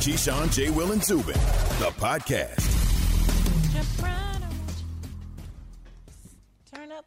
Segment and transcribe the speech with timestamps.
[0.00, 0.70] Keyshawn, J.
[0.70, 2.66] Will, and Zubin, the podcast.
[6.74, 7.04] Turn up.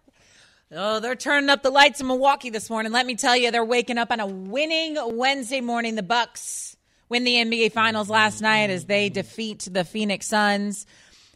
[0.71, 2.91] Oh, they're turning up the lights in Milwaukee this morning.
[2.91, 5.95] Let me tell you, they're waking up on a winning Wednesday morning.
[5.95, 6.77] The Bucks
[7.09, 10.85] win the NBA Finals last night as they defeat the Phoenix Suns.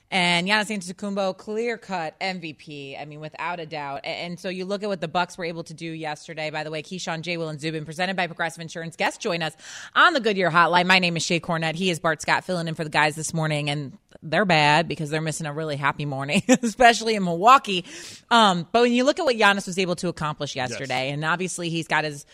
[0.10, 3.00] And Giannis Antetokounmpo, clear cut MVP.
[3.00, 4.02] I mean, without a doubt.
[4.06, 6.50] And so you look at what the Bucks were able to do yesterday.
[6.50, 7.36] By the way, Keyshawn, J.
[7.36, 8.96] Will, and Zubin, presented by Progressive Insurance.
[8.96, 9.54] Guests join us
[9.96, 10.86] on the Goodyear Hotline.
[10.86, 11.76] My name is Shae Cornette.
[11.76, 15.10] He is Bart Scott, filling in for the guys this morning, and they're bad because
[15.10, 17.84] they're missing a really happy morning, especially in Milwaukee.
[18.32, 21.16] Um, but when you look at what Giannis was able to accomplish yesterday, yes.
[21.16, 22.26] and obviously he's got his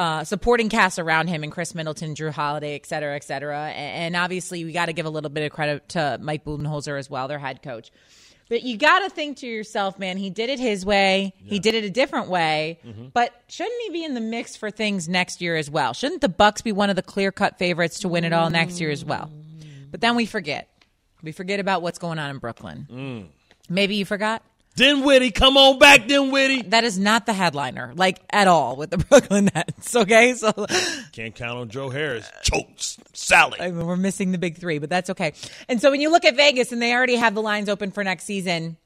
[0.00, 3.68] uh, supporting cast around him and Khris Middleton, Jrue Holiday, et cetera, et cetera.
[3.68, 7.10] And, obviously, we got to give a little bit of credit to Mike Budenholzer as
[7.10, 7.92] well, their head coach.
[8.48, 11.34] But you got to think to yourself, man, he did it his way.
[11.40, 11.50] Yeah.
[11.50, 12.80] He did it a different way.
[12.84, 13.08] Mm-hmm.
[13.12, 15.92] But shouldn't he be in the mix for things next year as well?
[15.92, 18.90] Shouldn't the Bucks be one of the clear-cut favorites to win it all next year
[18.90, 19.30] as well?
[19.90, 20.68] But then we forget.
[21.22, 22.88] We forget about what's going on in Brooklyn.
[22.90, 23.26] Mm.
[23.68, 24.42] Maybe you forgot?
[24.80, 26.62] Dinwiddie, come on back, Dinwiddie.
[26.62, 29.94] That is not the headliner, like at all, with the Brooklyn Nets.
[29.94, 30.52] Okay, so
[31.12, 32.26] can't count on Joe Harris.
[32.42, 33.60] Chokes, Sally.
[33.60, 35.34] I mean, we're missing the big three, but that's okay.
[35.68, 38.02] And so when you look at Vegas, and they already have the lines open for
[38.02, 38.78] next season.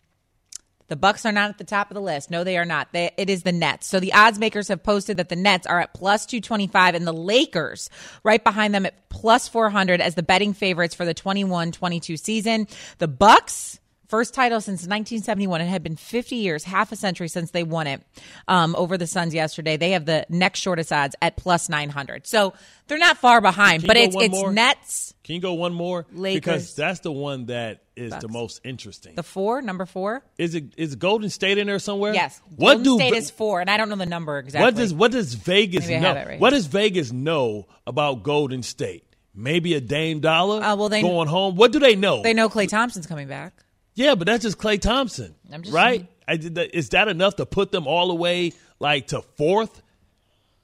[0.88, 2.30] The Bucks are not at the top of the list.
[2.30, 2.92] No, they are not.
[2.92, 3.86] They, it is the Nets.
[3.86, 7.12] So the odds makers have posted that the Nets are at plus 225 and the
[7.12, 7.88] Lakers
[8.22, 12.68] right behind them at plus 400 as the betting favorites for the 21-22 season.
[12.98, 13.80] The Bucks
[14.14, 15.60] First title since 1971.
[15.60, 18.00] It had been 50 years, half a century since they won it
[18.46, 19.76] um, over the Suns yesterday.
[19.76, 22.24] They have the next shortest odds at plus 900.
[22.24, 22.54] So
[22.86, 24.52] they're not far behind, but it's it's more?
[24.52, 25.14] Nets.
[25.24, 26.06] Can you go one more?
[26.12, 26.40] Lakers.
[26.40, 28.22] Because that's the one that is Bucks.
[28.22, 29.16] the most interesting.
[29.16, 30.22] The four, number four.
[30.38, 32.14] Is it is Golden State in there somewhere?
[32.14, 32.40] Yes.
[32.54, 34.64] What Golden do State is four, and I don't know the number exactly.
[34.64, 36.14] What does what does Vegas know?
[36.14, 39.02] Right what does Vegas know about Golden State?
[39.34, 41.56] Maybe a Dame Dollar uh, well, they, going home.
[41.56, 42.22] What do they know?
[42.22, 43.63] They know Klay Thompson's coming back.
[43.94, 45.34] Yeah, but that's just Klay Thompson,
[45.68, 46.06] right?
[46.26, 49.82] I, is that enough to put them all the way like to fourth?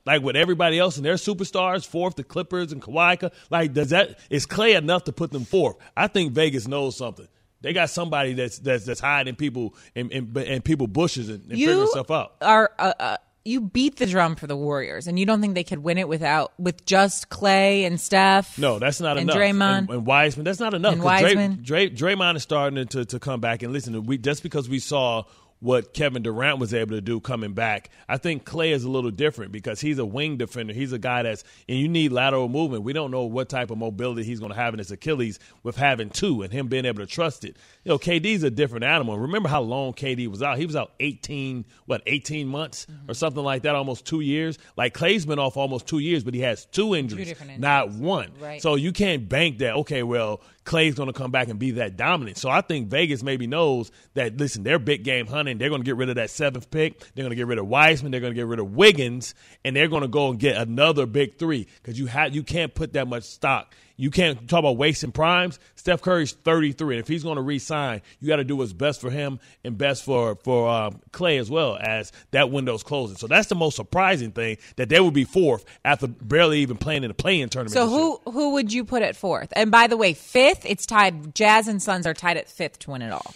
[0.06, 3.30] Like with everybody else and their superstars, fourth, the Clippers and Kawhi.
[3.50, 5.76] Like, does that is Klay enough to put them fourth?
[5.96, 7.28] I think Vegas knows something.
[7.60, 11.86] They got somebody that's that's, that's hiding people and and, people bushes and, and figuring
[11.88, 12.36] stuff out.
[12.40, 15.64] Are uh, uh, you beat the drum for the Warriors, and you don't think they
[15.64, 18.58] could win it without with just Klay and Steph?
[18.58, 19.36] No, that's not and enough.
[19.36, 20.92] Draymond and, and Wiseman, that's not enough.
[20.92, 23.62] And Wiseman, Dray, Dray, Draymond is starting to to come back.
[23.62, 25.24] And listen, we just because we saw
[25.60, 27.90] what Kevin Durant was able to do coming back.
[28.08, 30.72] I think Klay is a little different because he's a wing defender.
[30.72, 32.82] He's a guy that's and you need lateral movement.
[32.82, 35.76] We don't know what type of mobility he's going to have in his Achilles with
[35.76, 37.56] having two and him being able to trust it.
[37.84, 39.18] You know, KD's a different animal.
[39.18, 40.58] Remember how long KD was out?
[40.58, 43.10] He was out 18, what, 18 months mm-hmm.
[43.10, 44.58] or something like that, almost 2 years.
[44.76, 47.60] Like Klay's been off almost 2 years, but he has two injuries, two injuries.
[47.60, 48.32] not one.
[48.40, 48.62] Right.
[48.62, 51.96] So you can't bank that okay, well, Klay's going to come back and be that
[51.96, 52.36] dominant.
[52.36, 55.58] So I think Vegas maybe knows that, listen, they're big game hunting.
[55.58, 57.00] They're going to get rid of that seventh pick.
[57.14, 58.12] They're going to get rid of Wiseman.
[58.12, 61.06] They're going to get rid of Wiggins, and they're going to go and get another
[61.06, 64.78] big three because you, ha- you can't put that much stock you can't talk about
[64.78, 65.58] wasting primes.
[65.74, 68.98] Steph Curry's 33, and if he's going to re-sign, you got to do what's best
[68.98, 73.18] for him and best for for um, Klay as well as that window's closing.
[73.18, 77.04] So that's the most surprising thing that they would be fourth after barely even playing
[77.04, 77.74] in the play-in tournament.
[77.74, 78.32] So who year.
[78.32, 79.52] who would you put at fourth?
[79.54, 81.34] And by the way, fifth, it's tied.
[81.34, 83.34] Jazz and Suns are tied at fifth to win it all.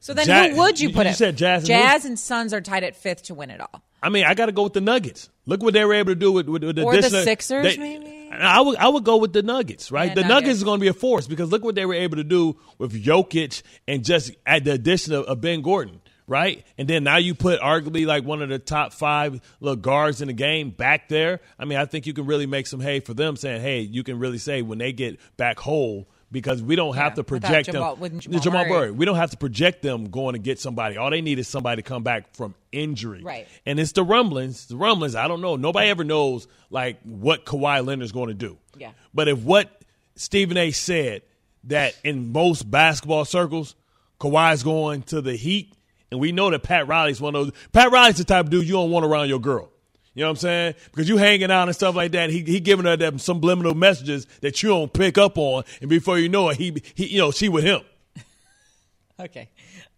[0.00, 1.16] So then, Jazz, who would you put you it?
[1.16, 3.82] Said Jazz, Jazz and Suns are tied at fifth to win it all.
[4.02, 5.30] I mean, I got to go with the Nuggets.
[5.46, 7.76] Look what they were able to do with, with, with the or the Sixers, they,
[7.76, 8.30] maybe.
[8.32, 10.08] I would I would go with the Nuggets, right?
[10.08, 10.34] Yeah, the Nuggets.
[10.34, 12.56] Nuggets is going to be a force because look what they were able to do
[12.78, 16.64] with Jokic and just add the addition of, of Ben Gordon right?
[16.78, 20.28] And then now you put arguably like one of the top five little guards in
[20.28, 21.40] the game back there.
[21.58, 24.02] I mean, I think you can really make some hay for them saying, hey, you
[24.02, 27.70] can really say when they get back whole, because we don't have yeah, to project
[27.70, 28.18] Jamal, them.
[28.18, 28.70] Jamal, Jamal Murray.
[28.70, 28.90] Murray.
[28.90, 30.96] We don't have to project them going to get somebody.
[30.96, 33.22] All they need is somebody to come back from injury.
[33.22, 33.46] Right.
[33.66, 34.66] And it's the rumblings.
[34.66, 35.14] The rumblings.
[35.14, 35.56] I don't know.
[35.56, 38.56] Nobody ever knows like what Kawhi Leonard's going to do.
[38.76, 38.92] Yeah.
[39.12, 39.82] But if what
[40.16, 40.70] Stephen A.
[40.70, 41.22] said
[41.64, 43.76] that in most basketball circles,
[44.18, 45.74] Kawhi's going to the Heat,
[46.10, 47.54] and we know that Pat Riley's one of those.
[47.72, 49.71] Pat Riley's the type of dude you don't want around your girl.
[50.14, 50.74] You know what I'm saying?
[50.90, 52.30] Because you hanging out and stuff like that.
[52.30, 56.18] He he giving her them subliminal messages that you don't pick up on, and before
[56.18, 57.80] you know it, he he you know she with him.
[59.20, 59.48] okay,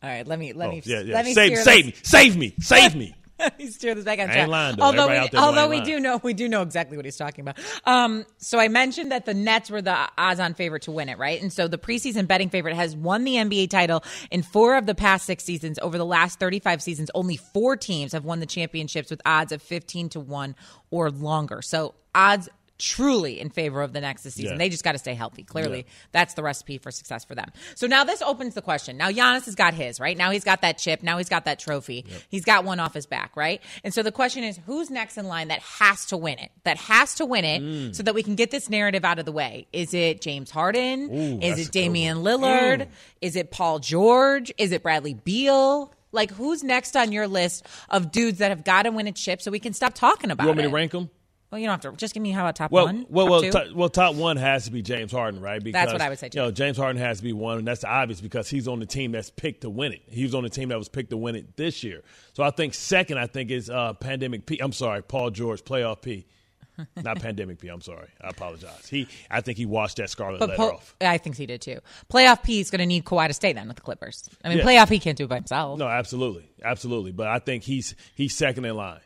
[0.02, 0.26] all right.
[0.26, 1.14] Let me let oh, me yeah, yeah.
[1.14, 3.14] let me save save me save me save me.
[3.58, 4.48] he's steer this back on track.
[4.48, 7.58] Lying, although we, although we do know we do know exactly what he's talking about.
[7.84, 11.40] Um, so I mentioned that the Nets were the odds-on favorite to win it, right?
[11.40, 14.94] And so the preseason betting favorite has won the NBA title in four of the
[14.94, 15.78] past six seasons.
[15.80, 19.62] Over the last 35 seasons, only four teams have won the championships with odds of
[19.62, 20.54] 15 to one
[20.90, 21.62] or longer.
[21.62, 22.48] So odds
[22.78, 24.44] truly in favor of the next season.
[24.44, 24.56] Yeah.
[24.56, 25.42] They just got to stay healthy.
[25.44, 25.92] Clearly, Yeah.
[26.12, 27.50] that's the recipe for success for them.
[27.76, 28.96] So now this opens the question.
[28.96, 30.16] Now Giannis has got his, right?
[30.16, 31.02] Now he's got that chip.
[31.02, 32.04] Now he's got that trophy.
[32.30, 33.60] He's got one off his back, right?
[33.84, 36.50] And so the question is who's next in line that has to win it?
[36.64, 37.94] That has to win it Mm.
[37.94, 39.66] so that we can get this narrative out of the way.
[39.72, 41.10] Is it James Harden?
[41.14, 42.18] Ooh, is it Damian.
[42.18, 42.80] Lillard?
[42.82, 42.88] Mm.
[43.20, 44.52] Is it Paul George?
[44.58, 45.92] Is it Bradley Beal?
[46.12, 49.42] Like who's next on your list of dudes that have got to win a chip
[49.42, 50.46] so we can stop talking about it?
[50.46, 50.68] You want me it?
[50.68, 51.10] to rank them?
[51.54, 51.96] Well, you don't have to.
[51.96, 53.06] Just give me how about top Well, one?
[53.08, 53.88] well, top well, well.
[53.88, 55.62] Top one has to be James Harden, right?
[55.62, 56.40] Because, what I would say, too.
[56.40, 58.86] You know, James Harden has to be one, and that's obvious because he's on the
[58.86, 60.02] team that's picked to win it.
[60.10, 62.02] He was on the team that was picked to win it this year.
[62.32, 64.58] So I think second, I think is uh, Pandemic P.
[64.58, 66.26] I'm sorry, Paul George, Playoff P.
[66.96, 67.68] Not Pandemic P.
[67.68, 68.08] I'm sorry.
[68.20, 68.88] I apologize.
[68.88, 70.96] He, I think he washed that scarlet But letter off.
[71.00, 71.78] I think he did too.
[72.12, 74.28] Playoff P is going to need Kawhi to stay then with the Clippers.
[74.44, 74.64] I mean, Yeah.
[74.64, 75.78] playoff P can't do it by himself.
[75.78, 77.12] No, absolutely, absolutely.
[77.12, 78.98] But I think he's he's second in line.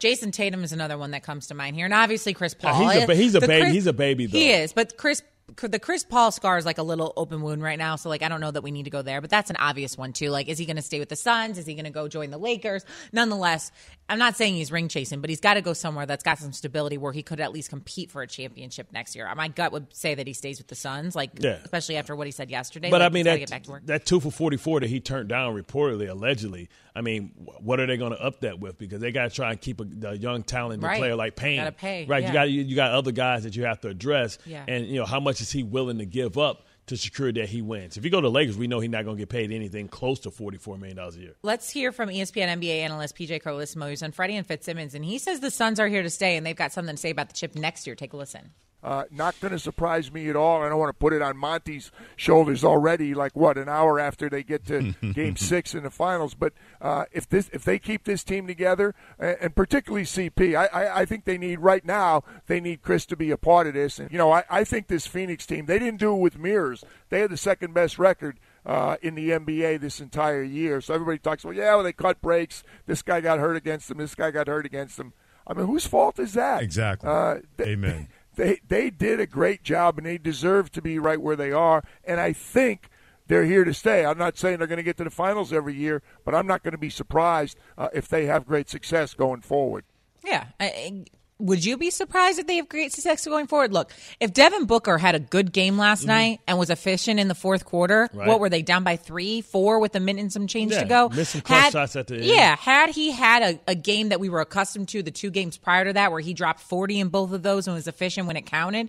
[0.00, 2.90] Jayson Tatum is another one that comes to mind here, and obviously Chris Paul.
[2.90, 5.22] he's a he's a baby- he's a baby, He is, but Chris.
[5.60, 8.30] The Chris Paul scar is like a little open wound right now, so like I
[8.30, 10.30] don't know that we need to go there, but that's an obvious one too.
[10.30, 11.58] Like, is he going to stay with the Suns?
[11.58, 12.82] Is he going to go join the Lakers?
[13.12, 13.70] Nonetheless,
[14.08, 16.54] I'm not saying he's ring chasing, but he's got to go somewhere that's got some
[16.54, 19.30] stability where he could at least compete for a championship next year.
[19.36, 21.58] My gut would say that he stays with the Suns, like Yeah.
[21.62, 22.88] especially after what he said yesterday.
[22.90, 23.86] But like, I mean that get back to work.
[23.86, 26.70] that two for forty four that he turned down reportedly, allegedly.
[26.96, 28.78] I mean, what are they going to up that with?
[28.78, 30.98] Because they got to try and keep a, the young talented Right.
[30.98, 31.70] player like Payne.
[31.72, 32.22] Pay, right?
[32.22, 32.28] yeah.
[32.28, 34.38] You got you, you got other guys that you have to address.
[34.46, 34.64] Yeah.
[34.68, 37.62] And you know how much is he willing to give up to secure that he
[37.62, 37.96] wins?
[37.96, 40.20] If you go to Lakers, we know he's not going to get paid anything close
[40.20, 41.34] to forty four million dollars a year.
[41.42, 45.18] Let's hear from ESPN NBA analyst PJ Carlesimo, who's on Freddie and Fitzsimmons, and he
[45.18, 47.34] says the Suns are here to stay, and they've got something to say about the
[47.34, 47.96] chip next year.
[47.96, 48.50] Take a listen.
[48.84, 50.62] Uh, not going to surprise me at all.
[50.62, 53.14] I don't want to put it on Monty's shoulders already.
[53.14, 56.34] Like what, an hour after they get to Game Six in the finals.
[56.34, 56.52] But
[56.82, 61.00] uh, if this, if they keep this team together, and, and particularly CP, I, I,
[61.00, 62.24] I think they need right now.
[62.46, 63.98] They need Chris to be a part of this.
[63.98, 65.64] And you know, I, I think this Phoenix team.
[65.64, 66.84] They didn't do it with mirrors.
[67.08, 68.38] They had the second best record.
[68.66, 72.22] Uh, in the NBA this entire year, so everybody talks about, yeah, well, they cut
[72.22, 72.64] breaks.
[72.86, 73.98] This guy got hurt against them.
[73.98, 75.12] This guy got hurt against them.
[75.46, 76.62] I mean, whose fault is that?
[76.62, 77.06] Exactly.
[77.06, 78.08] Uh, Amen.
[78.36, 81.82] they they did a great job and they deserve to be right where they are
[82.04, 82.88] and I think
[83.26, 84.04] they're here to stay.
[84.04, 86.62] I'm not saying they're going to get to the finals every year, but I'm not
[86.62, 89.84] going to be surprised uh, if they have great success going forward.
[90.22, 90.46] Yeah.
[90.60, 91.04] I-
[91.40, 93.72] would you be surprised if they have great success going forward?
[93.72, 97.34] Look, if Devin Booker had a good game last night and was efficient in the
[97.34, 98.28] fourth quarter, Right.
[98.28, 100.88] what were they down by three, four with a minute and some change Yeah, to
[100.88, 101.10] go?
[101.24, 102.24] some clutch shots at the end.
[102.24, 105.56] Yeah, had he had a, a game that we were accustomed to the two games
[105.58, 108.36] prior to that, where he dropped forty in both of those and was efficient when
[108.36, 108.88] it counted,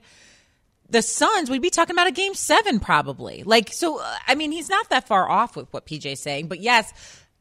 [0.87, 3.41] the Suns, we'd be talking about a game seven probably.
[3.43, 6.47] Like, so, uh, I mean, he's not that far off with what PJ's saying.
[6.47, 6.93] But yes,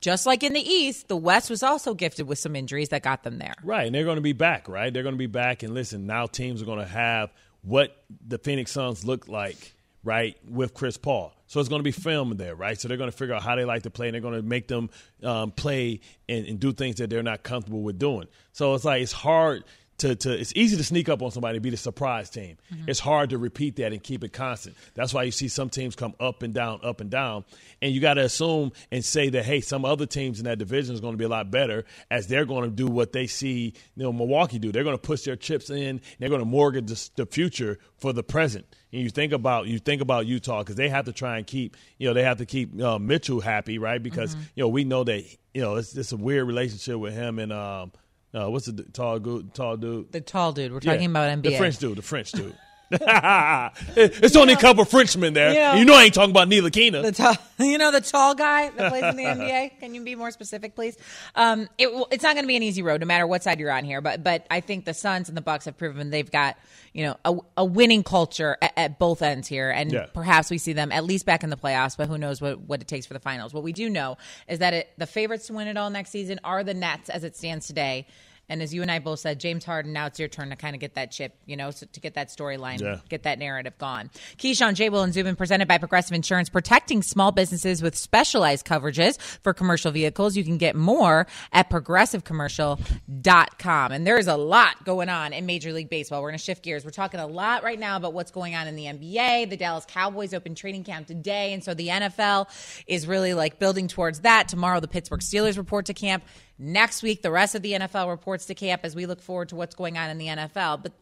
[0.04, 3.22] just like in the East, the West was also gifted with some injuries that got
[3.22, 3.54] them there.
[3.64, 4.92] Right, and they're going to be back, right?
[4.92, 5.62] They're going to be back.
[5.62, 9.72] And listen, now teams are going to have what the Phoenix Suns look like,
[10.02, 11.32] right, with Chris Paul.
[11.46, 12.78] So it's going to be film there, right?
[12.78, 14.42] So they're going to figure out how they like to play, and they're going to
[14.42, 14.90] make them
[15.22, 18.28] um, play and, and do things that they're not comfortable with doing.
[18.52, 19.64] So it's like it's hard
[19.98, 22.56] to, to it's easy to sneak up on somebody and be the surprise team.
[22.86, 24.76] It's hard to repeat that and keep it constant.
[24.94, 27.44] That's why you see some teams come up and down, up and down,
[27.80, 30.94] and you got to assume and say that hey, some other teams in that division
[30.94, 33.72] is going to be a lot better as they're going to do what they see
[33.96, 34.72] you know Milwaukee do.
[34.72, 36.00] They're going to push their chips in.
[36.18, 38.66] They're going to mortgage the, the future for the present.
[38.92, 41.76] And you think about you think about Utah because they have to try and keep
[41.98, 44.02] you know they have to keep uh, Mitchell happy, right?
[44.02, 47.38] Because you know we know that you know it's, it's a weird relationship with him
[47.38, 47.92] and um
[48.34, 50.72] uh, what's the d- tall good tall dude The tall dude.
[50.72, 51.08] We're talking yeah.
[51.08, 51.42] about NBA.
[51.42, 52.56] The French dude, the French dude.
[53.96, 55.52] it's only a couple Frenchmen there.
[55.52, 56.62] You know- you know I ain't talking about Neil.
[56.64, 57.34] The tall,
[57.66, 59.78] you know, the tall guy that plays in the NBA.
[59.80, 60.96] Can you be more specific, please?
[61.34, 63.70] Um, it, it's not going to be an easy road, no matter what side you're
[63.70, 64.00] on here.
[64.00, 66.56] But, but I think the Suns and the Bucks have proven they've got,
[66.92, 70.06] you know, a, a winning culture at, at both ends here, and Yeah.
[70.14, 71.96] perhaps we see them at least back in the playoffs.
[71.96, 73.52] But who knows what, what it takes for the finals?
[73.52, 74.16] What we do know
[74.48, 77.24] is that it, the favorites to win it all next season are the Nets, as
[77.24, 78.06] it stands today.
[78.48, 80.74] And as you and I both said, James Harden, now it's your turn to kind
[80.76, 82.98] of get that chip, you know, so to get that storyline, Yeah.
[83.08, 84.10] get that narrative gone.
[84.36, 84.90] Keyshawn, J.
[84.90, 89.90] Will, and Zubin presented by Progressive Insurance, protecting small businesses with specialized coverages for commercial
[89.92, 90.36] vehicles.
[90.36, 93.92] You can get more at progressivecommercial.com.
[93.92, 96.22] And there is a lot going on in Major League Baseball.
[96.22, 96.84] We're going to shift gears.
[96.84, 99.50] We're talking a lot right now about what's going on in the NBA.
[99.50, 101.52] The Dallas Cowboys open training camp today.
[101.52, 102.48] And so the NFL
[102.86, 104.48] is really like building towards that.
[104.48, 106.24] Tomorrow, the Pittsburgh Steelers report to camp.
[106.58, 109.56] Next week, the rest of the NFL reports to camp as we look forward to
[109.56, 110.82] what's going on in the NFL.
[110.82, 110.92] But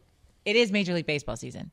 [0.45, 1.71] it is Major League Baseball season.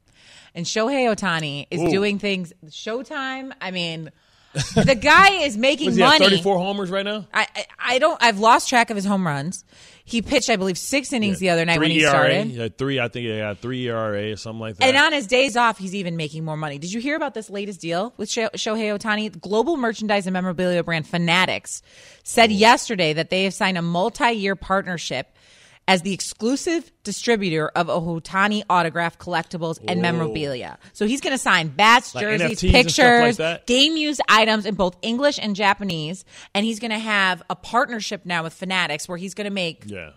[0.54, 2.52] And Shohei Ohtani is doing things.
[2.66, 4.10] Showtime, I mean,
[4.52, 6.24] the guy is making he money.
[6.24, 7.26] 34 homers right now?
[7.32, 8.22] I, I I don't.
[8.22, 9.64] I've lost track of his home runs.
[10.10, 12.50] He pitched, I believe, six innings the other night when he ERA, started.
[12.50, 14.84] Yeah, three, I think he had three ERA or something like that.
[14.84, 16.78] And on his days off, he's even making more money.
[16.78, 19.40] Did you hear about this latest deal with Sho- Shohei Ohtani?
[19.40, 21.82] Global merchandise and memorabilia brand Fanatics
[22.24, 25.34] said yesterday that they have signed a multi-year partnership
[25.88, 30.78] as the exclusive distributor of Ohtani autograph collectibles and memorabilia.
[30.92, 34.66] So he's going to sign bats, Like jerseys, NFTs stuff like pictures, game used items
[34.66, 39.08] in both English and Japanese, and he's going to have a partnership now with Fanatics
[39.08, 40.10] where he's going to make yeah.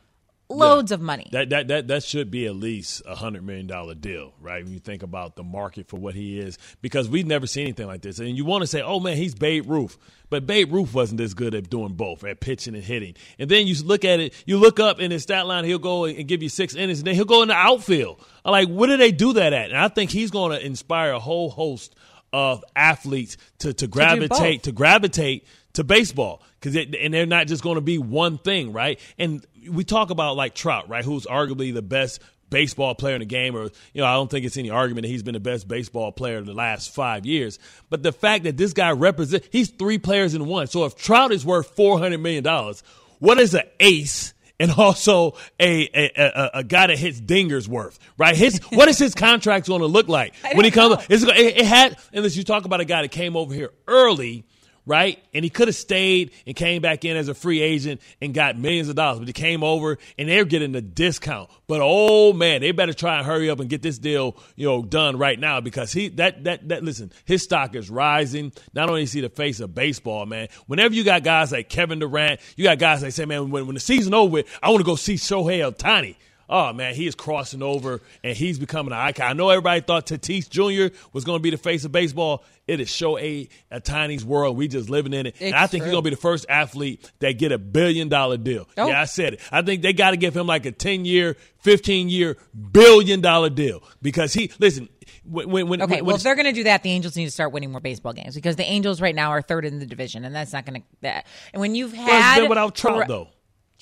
[0.54, 1.28] Loads of money.
[1.32, 4.64] That that that that should be at least a hundred million dollar deal, right?
[4.64, 7.88] When you think about the market for what he is, because we've never seen anything
[7.88, 8.20] like this.
[8.20, 9.98] And you want to say, "Oh man, he's Babe Ruth,"
[10.30, 13.16] but Babe Ruth wasn't as good at doing both, at pitching and hitting.
[13.40, 16.06] And then you look at it, you look up in his stat line, he'll go
[16.06, 18.24] and give you six innings, and then he'll go in the outfield.
[18.46, 19.70] I'm like, what do they do that at?
[19.70, 21.96] And I think he's going to inspire a whole host
[22.34, 24.62] of athletes to to gravitate both.
[24.64, 29.00] to gravitate to baseball because and they're not just going to be one thing, right?
[29.18, 33.26] And we talk about like Trout, right, who's arguably the best baseball player in the
[33.26, 33.64] game, or
[33.94, 36.38] you know, I don't think it's any argument that he's been the best baseball player
[36.38, 37.60] in the last five years.
[37.90, 40.68] But the fact that this guy represents, he's three players in one.
[40.68, 42.84] So if Trout is worth four hundred million dollars,
[43.20, 44.34] what is an ace?
[44.60, 48.36] And also a, a, a, a guy that hits dingers worth, right?
[48.36, 51.04] His what is his contract going to look like when he comes?
[51.10, 54.46] It's, it, it had, unless you talk about a guy that came over here early,
[54.86, 55.22] right?
[55.34, 58.58] And he could have stayed and came back in as a free agent and got
[58.58, 61.50] millions of dollars, but he came over and they're getting a discount.
[61.68, 64.84] But oh man, they better try and hurry up and get this deal, you know,
[64.84, 68.52] done right now because he that that that listen, his stock is rising.
[68.74, 70.50] Not only is he the face of baseball, man.
[70.68, 73.74] Whenever you got guys like Kevin Durant, you got guys that say, man, when, when
[73.76, 76.16] the season over, I want to go see Shohei Ohtani.
[76.56, 79.26] Oh man, he is crossing over and he's becoming an icon.
[79.28, 80.96] I know everybody thought Tatis Jr.
[81.12, 82.44] was going to be the face of baseball.
[82.68, 84.56] It is Shohei Ohtani's world.
[84.56, 85.36] We just living in it.
[85.42, 88.08] and I It's think he's going to be the first athlete that get a billion
[88.08, 88.70] dollar deal.
[88.78, 88.88] Oh.
[88.88, 89.40] Yeah, I said it.
[89.52, 92.38] I think they got to give him like a ten year, fifteen year,
[92.72, 94.90] billion dollar deal because he listen.
[95.26, 97.32] When, when, when, Okay, well, if they're going to do that, the Angels need to
[97.32, 100.24] start winning more baseball games because the Angels right now are third in the division,
[100.24, 100.88] and that's not going to.
[101.02, 103.30] That and when you've Well, it's had been without Trout though.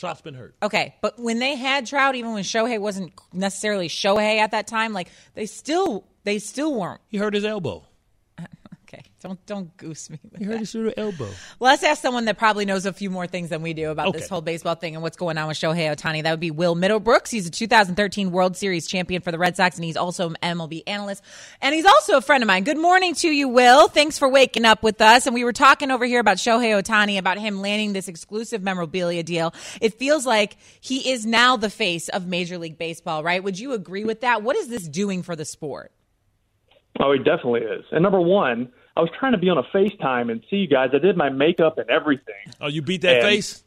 [0.02, 0.56] Trout's been hurt.
[0.64, 4.94] Okay, but when they had Trout, even when Shohei wasn't necessarily Shohei at that time,
[4.94, 7.02] like they still they still weren't.
[7.10, 7.86] He hurt his elbow.
[9.24, 10.20] Okay, don't don't goose me.
[10.24, 10.60] With He hurt that.
[10.60, 11.30] his little elbow.
[11.60, 14.28] Let's ask someone that probably knows a few more things than we do about this
[14.28, 16.24] whole baseball thing and what's going on with Shohei Ohtani.
[16.24, 17.30] That would be Will Middlebrooks.
[17.30, 20.84] He's a 2013 World Series champion for the Red Sox, and he's also an MLB
[20.88, 21.24] analyst.
[21.62, 22.64] And he's also a friend of mine.
[22.64, 23.88] Good morning to you, Will.
[23.88, 25.26] Thanks for waking up with us.
[25.28, 29.24] And we were talking over here about Shohei Ohtani, about him landing this exclusive memorabilia
[29.24, 29.54] deal.
[29.82, 33.44] It feels like he is now the face of Major League Baseball, right?
[33.44, 34.44] Would you agree with that?
[34.44, 35.92] What is this doing for the sport?
[37.00, 37.86] Oh, he definitely is.
[37.92, 40.90] And number one, I was trying to be on a FaceTime and see you guys.
[40.94, 42.36] I did my makeup and everything.
[42.60, 43.64] Oh, you beat that And- face?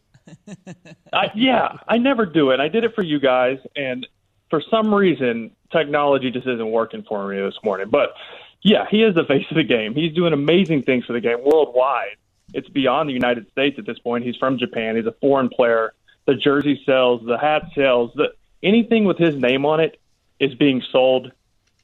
[1.13, 2.61] I, yeah, I never do it.
[2.61, 4.07] I did it for you guys, and
[4.51, 7.89] for some reason, technology just isn't working for me this morning.
[7.91, 8.15] But
[8.63, 9.95] yeah, he is the face of the game.
[9.95, 12.17] He's doing amazing things for the game worldwide.
[12.53, 14.25] It's beyond the United States at this point.
[14.25, 14.97] He's from Japan.
[14.97, 15.93] He's a foreign player.
[16.27, 20.01] The jersey sells, the hat sells, the anything with his name on it
[20.41, 21.33] is being sold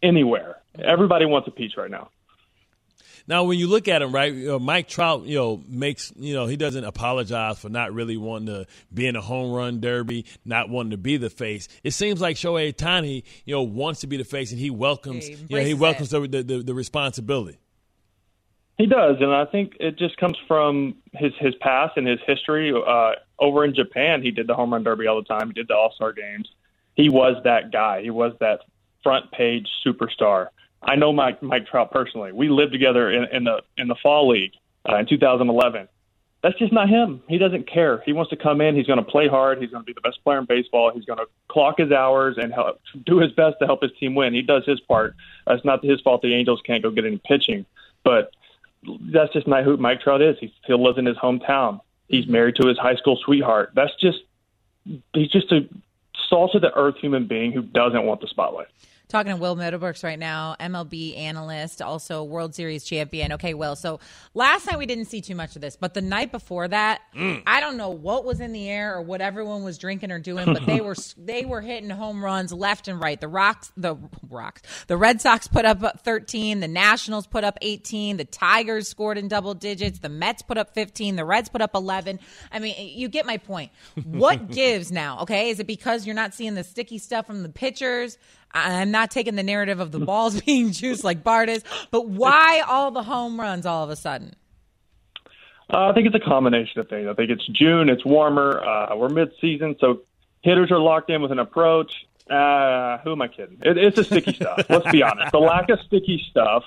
[0.02, 0.56] anywhere.
[0.82, 2.08] Everybody wants a piece right now.
[3.30, 6.34] Now, when you look at him, right, you know, Mike Trout, you know, makes, you
[6.34, 10.26] know, he doesn't apologize for not really wanting to be in a home run derby,
[10.44, 11.68] not wanting to be the face.
[11.84, 15.28] It seems like Shohei Ohtani, you know, wants to be the face, and he welcomes,
[15.28, 16.32] He you know, he welcomes it.
[16.32, 17.60] the, the, the responsibility.
[18.78, 22.72] He does, and I think it just comes from his his past and his history.
[22.74, 25.46] Uh, over in Japan, he did the home run derby all the time.
[25.46, 26.48] He did the All Star games.
[26.96, 28.02] He was that guy.
[28.02, 28.58] He was that
[29.04, 30.48] front page superstar.
[30.82, 32.32] I know Mike Mike Trout personally.
[32.32, 34.52] We lived together in, in the in the fall league
[34.88, 35.88] uh, in 2011.
[36.42, 37.22] That's just not him.
[37.28, 38.02] He doesn't care.
[38.06, 38.74] He wants to come in.
[38.74, 39.60] He's going to play hard.
[39.60, 40.90] He's going to be the best player in baseball.
[40.94, 44.14] He's going to clock his hours and help, do his best to help his team
[44.14, 44.32] win.
[44.32, 45.14] He does his part.
[45.46, 47.66] It's not his fault the Angels can't go get any pitching,
[48.04, 48.32] but
[48.82, 50.38] that's just not who Mike Trout is.
[50.40, 51.80] He lives in his hometown.
[52.08, 53.72] He's married to his high school sweetheart.
[53.74, 54.20] That's just
[55.12, 55.68] he's just a
[56.28, 58.68] salt of the earth human being who doesn't want the spotlight.
[59.10, 63.32] Talking to Will Middlebrooks right now, MLB analyst, also World Series champion.
[63.32, 63.74] Okay, Will.
[63.74, 63.98] So
[64.34, 67.42] last night we didn't see too much of this, but the night before that, mm.
[67.44, 70.44] I don't know what was in the air or what everyone was drinking or doing,
[70.46, 73.20] but they were they were hitting home runs left and right.
[73.20, 73.96] The Rocks, the
[74.28, 79.18] Rocks, the Red Sox put up 13, the Nationals put up 18, the Tigers scored
[79.18, 82.20] in double digits, the Mets put up 15, the Reds put up 11.
[82.52, 83.72] I mean, you get my point.
[84.04, 85.22] What gives now?
[85.22, 88.16] Okay, is it because you're not seeing the sticky stuff from the pitchers?
[88.52, 92.62] I'm not taking the narrative of the balls being juiced like Bart is, but why
[92.68, 94.34] all the home runs all of a sudden?
[95.72, 97.06] Uh, I think it's a combination of things.
[97.08, 100.02] I think it's June, it's warmer, uh, we're mid-season, so
[100.42, 101.92] hitters are locked in with an approach.
[102.28, 103.58] Uh, who am I kidding?
[103.62, 104.64] It, it's the sticky stuff.
[104.68, 105.32] Let's be honest.
[105.32, 106.64] The lack of sticky stuff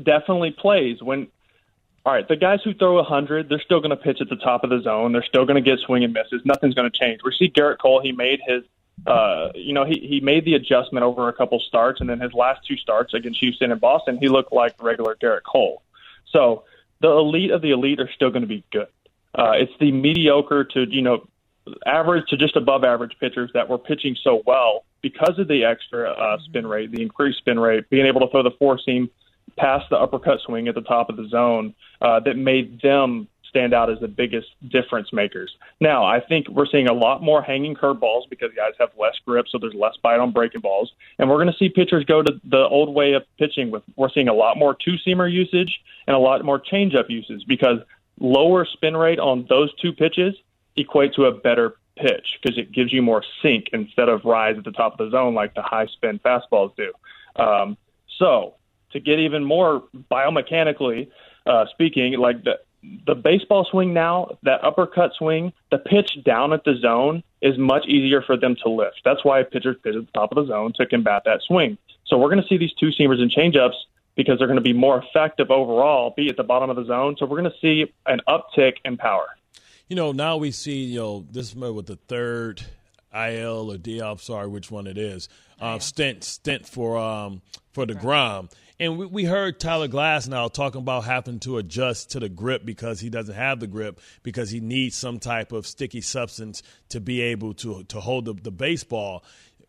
[0.00, 1.28] definitely plays when.
[2.04, 4.64] All right, the guys who throw 100, they're still going to pitch at the top
[4.64, 5.12] of the zone.
[5.12, 6.42] They're still going to get swing and misses.
[6.44, 7.20] Nothing's going to change.
[7.24, 8.00] We see Gerrit Cole.
[8.02, 8.64] He made his
[9.06, 12.32] uh, you know, he, he made the adjustment over a couple starts, and then his
[12.32, 15.82] last two starts against Houston and Boston, he looked like regular Derek Cole.
[16.30, 16.64] So
[17.00, 18.88] the elite of the elite are still going to be good.
[19.34, 21.26] Uh, it's the mediocre to, you know,
[21.86, 26.10] average to just above average pitchers that were pitching so well because of the extra
[26.10, 29.10] uh, spin rate, the increased spin rate, being able to throw the four seam
[29.56, 33.74] past the uppercut swing at the top of the zone uh, that made them stand
[33.74, 35.54] out as the biggest difference makers.
[35.78, 39.46] Now, I think we're seeing a lot more hanging curveballs because guys have less grip,
[39.50, 40.90] so there's less bite on breaking balls.
[41.18, 43.70] And we're going to see pitchers go to the old way of pitching.
[43.70, 47.44] With we're seeing a lot more two seamer usage and a lot more changeup usage
[47.46, 47.80] because
[48.18, 50.34] lower spin rate on those two pitches
[50.76, 54.64] equate to a better pitch because it gives you more sink instead of rise at
[54.64, 56.90] the top of the zone like the high spin fastballs do.
[57.36, 57.76] Um,
[58.18, 58.54] so
[58.92, 61.10] to get even more biomechanically
[61.44, 62.60] uh, speaking, like the
[63.06, 67.86] the baseball swing now, that uppercut swing, the pitch down at the zone is much
[67.86, 69.00] easier for them to lift.
[69.04, 71.78] That's why pitchers pitch at the top of the zone to combat that swing.
[72.06, 73.74] So we're going to see these two seamers and changeups
[74.16, 77.16] because they're going to be more effective overall, be at the bottom of the zone.
[77.18, 79.26] So we're going to see an uptick in power.
[79.88, 82.62] You know, now we see, you know, this with the third
[83.14, 85.28] IL or DL, sorry which one it is,
[85.60, 88.50] uh, stint stint for um for deGrom.
[88.82, 92.98] And we, we heard Tyler Glasnow talking about having to adjust to the grip because
[92.98, 97.20] he doesn't have the grip because he needs some type of sticky substance to be
[97.20, 99.22] able to to hold the, the baseball.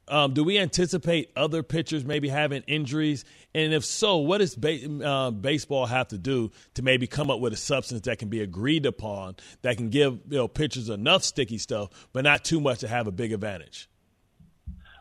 [0.08, 3.24] Um, do we anticipate other pitchers maybe having injuries?
[3.54, 7.40] And if so, what does ba- uh, baseball have to do to maybe come up
[7.40, 11.24] with a substance that can be agreed upon that can give you know pitchers enough
[11.24, 13.88] sticky stuff, but not too much to have a big advantage?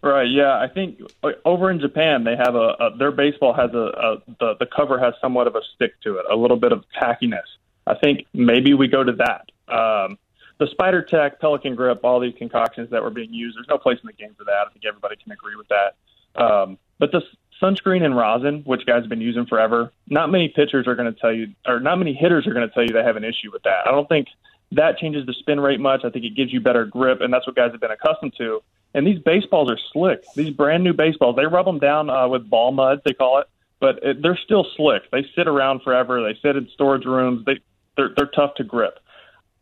[0.03, 0.29] Right.
[0.29, 1.01] Yeah, I think
[1.45, 4.99] over in Japan they have a, a their baseball has a, a the the cover
[4.99, 7.47] has somewhat of a stick to it, a little bit of tackiness.
[7.87, 9.73] I think maybe we go to that.
[9.73, 10.19] Um,
[10.59, 13.99] the Spider Tack, Pelican Grip, all these concoctions that were being used, there's no place
[14.03, 14.67] in the game for that.
[14.69, 15.97] I think everybody can agree with that.
[16.41, 17.23] Um, but the
[17.61, 21.21] sunscreen and rosin, which guys have been using forever, not many pitchers are going to
[21.21, 23.51] tell you, or not many hitters are going to tell you they have an issue
[23.53, 23.87] with that.
[23.87, 24.29] I don't think
[24.73, 26.05] that changes the spin rate much.
[26.05, 28.63] I think it gives you better grip, and that's what guys have been accustomed to.
[28.95, 30.25] And these baseballs are slick.
[30.35, 33.49] These brand new baseballs, they rub them down uh, with ball mud, they call it,
[33.81, 35.11] but it, they're still slick.
[35.11, 36.23] They sit around forever.
[36.23, 37.45] They sit in storage rooms.
[37.47, 37.61] They
[37.97, 38.99] they're, they're tough to grip.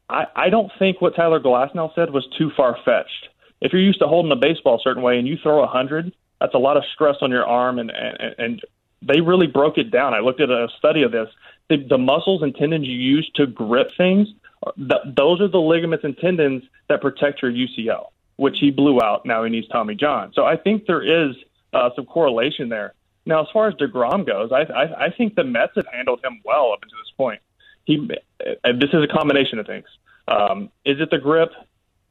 [0.09, 3.29] I, I don't think what Tyler Glasnow said was too far fetched.
[3.61, 6.12] If you're used to holding a baseball a certain way and you throw a hundred,
[6.40, 8.61] that's a lot of stress on your arm, and, and and
[9.03, 10.14] they really broke it down.
[10.14, 11.29] I looked at a study of this.
[11.69, 14.29] The, the muscles and tendons you use to grip things,
[14.77, 18.09] th- those are the ligaments and tendons that protect your UCL
[18.40, 19.26] which he blew out.
[19.26, 20.33] Now he needs Tommy John.
[20.35, 21.37] So I think there is
[21.74, 22.94] uh, some correlation there.
[23.26, 26.40] Now, as far as deGrom goes, I, I, I think the Mets have handled him
[26.42, 27.40] well up until this point.
[27.85, 29.85] He, this is a combination of things.
[30.26, 31.50] Um, is it the grip?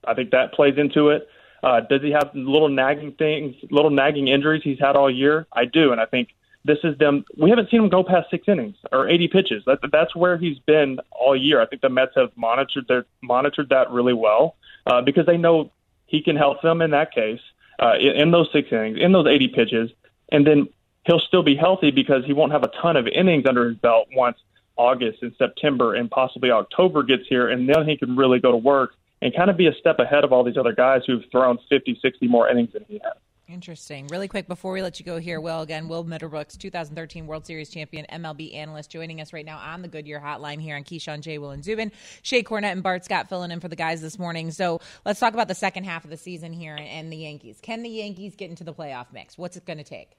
[0.05, 1.27] I think that plays into it.
[1.63, 5.47] Uh, does he have little nagging things, little nagging injuries he's had all year?
[5.51, 6.29] I do, and I think
[6.63, 7.25] this is them.
[7.37, 9.63] We haven't seen him go past six innings or 80 pitches.
[9.65, 11.59] That, that's where he's been all year.
[11.59, 15.71] I think the Mets have monitored their monitored that really well uh, because they know
[16.09, 17.39] he can help them in that case
[17.79, 19.91] uh, in, in those six innings, in those 80 pitches,
[20.31, 20.67] and then
[21.05, 24.07] he'll still be healthy because he won't have a ton of innings under his belt
[24.13, 24.37] once
[24.75, 28.57] August and September and possibly October gets here, and then he can really go to
[28.57, 28.91] work
[29.21, 31.99] and kind of be a step ahead of all these other guys who've thrown 50,
[32.01, 33.13] 60 more innings than he has.
[33.51, 34.05] Interesting.
[34.07, 37.71] Really quick before we let you go here, Will, again, Will Middlebrooks, 2013 World Series
[37.71, 41.39] champion, MLB analyst, joining us right now on the Goodyear Hotline here on Keyshawn J.
[41.39, 41.91] Will and Zubin.
[42.21, 44.51] Shae Cornette and Bart Scott filling in for the guys this morning.
[44.51, 47.57] So let's talk about the second half of the season here and the Yankees.
[47.59, 49.35] Can the Yankees get into the playoff mix?
[49.35, 50.12] What's it going to take?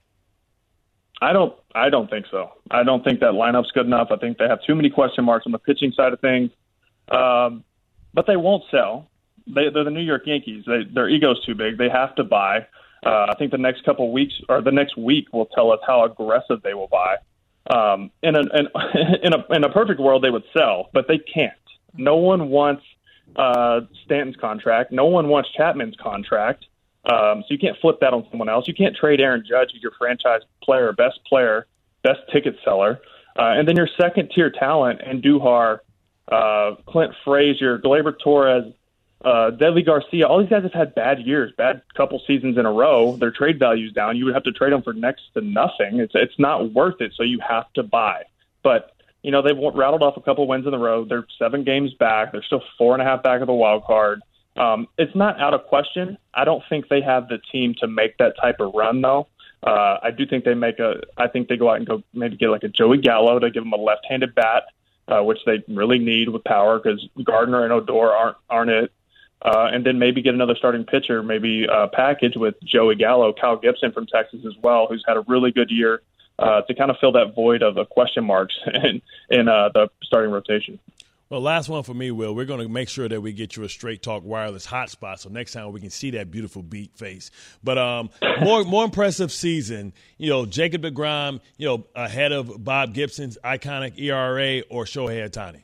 [1.21, 1.53] I don't.
[1.73, 2.51] I don't think so.
[2.69, 4.09] I don't think that lineup's good enough.
[4.11, 6.51] I think they have too many question marks on the pitching side of things.
[7.09, 7.63] Um,
[8.13, 9.09] but they won't sell.
[9.47, 10.65] They, they're the New York Yankees.
[10.67, 11.77] They, their ego's too big.
[11.77, 12.65] They have to buy.
[13.03, 16.05] Uh, I think the next couple weeks or the next week will tell us how
[16.05, 17.17] aggressive they will buy.
[17.69, 18.67] Um, in, a, in,
[19.23, 21.53] in, a, in a perfect world, they would sell, but they can't.
[21.95, 22.83] No one wants
[23.35, 24.91] uh, Stanton's contract.
[24.91, 26.65] No one wants Chapman's contract.
[27.05, 28.67] Um, so you can't flip that on someone else.
[28.67, 31.65] You can't trade Aaron Judge, who's your franchise player, best player,
[32.03, 33.01] best ticket seller,
[33.37, 35.79] uh, and then your second tier talent and Duhar,
[36.31, 38.71] uh, Clint Frazier, Gleyber Torres,
[39.23, 42.71] uh, Deivi Garcia, all these guys have had bad years, bad couple seasons in a
[42.71, 43.15] row.
[43.17, 44.17] Their trade value's down.
[44.17, 45.99] You would have to trade them for next to nothing.
[45.99, 47.13] It's it's not worth it.
[47.15, 48.23] So you have to buy.
[48.63, 51.09] But you know, they've rattled off a couple wins in the road.
[51.09, 52.31] They're seven games back.
[52.31, 54.21] They're still four and a half back of the wild card.
[54.57, 56.17] Um, it's not out of question.
[56.33, 59.27] I don't think they have the team to make that type of run, though.
[59.63, 61.01] Uh, I do think they make a.
[61.17, 63.63] I think they go out and go maybe get like a Joey Gallo to give
[63.63, 64.63] them a left-handed bat,
[65.07, 68.91] uh, which they really need with power because Gardner and Odor aren't aren't it.
[69.43, 73.57] Uh, and then maybe get another starting pitcher, maybe a package with Joey Gallo, Kyle
[73.57, 76.01] Gibson from Texas as well, who's had a really good year
[76.37, 79.89] uh, to kind of fill that void of the question marks in in uh, the
[80.03, 80.79] starting rotation.
[81.29, 82.35] Well, last one for me, Will.
[82.35, 85.29] We're going to make sure that we get you a straight talk wireless hotspot, so
[85.29, 87.31] next time we can see that beautiful beat face.
[87.63, 88.09] But um,
[88.41, 89.93] more more impressive season.
[90.17, 91.39] You know, Jacob deGrom.
[91.57, 95.63] You know, ahead of Bob Gibson's iconic ERA or Shohei Ohtani.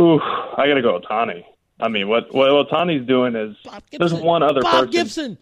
[0.00, 1.44] Ooh, I got to go Ohtani.
[1.82, 3.56] I mean, what what Ohtani's doing is
[3.90, 5.38] there's one other Bob person Gibson.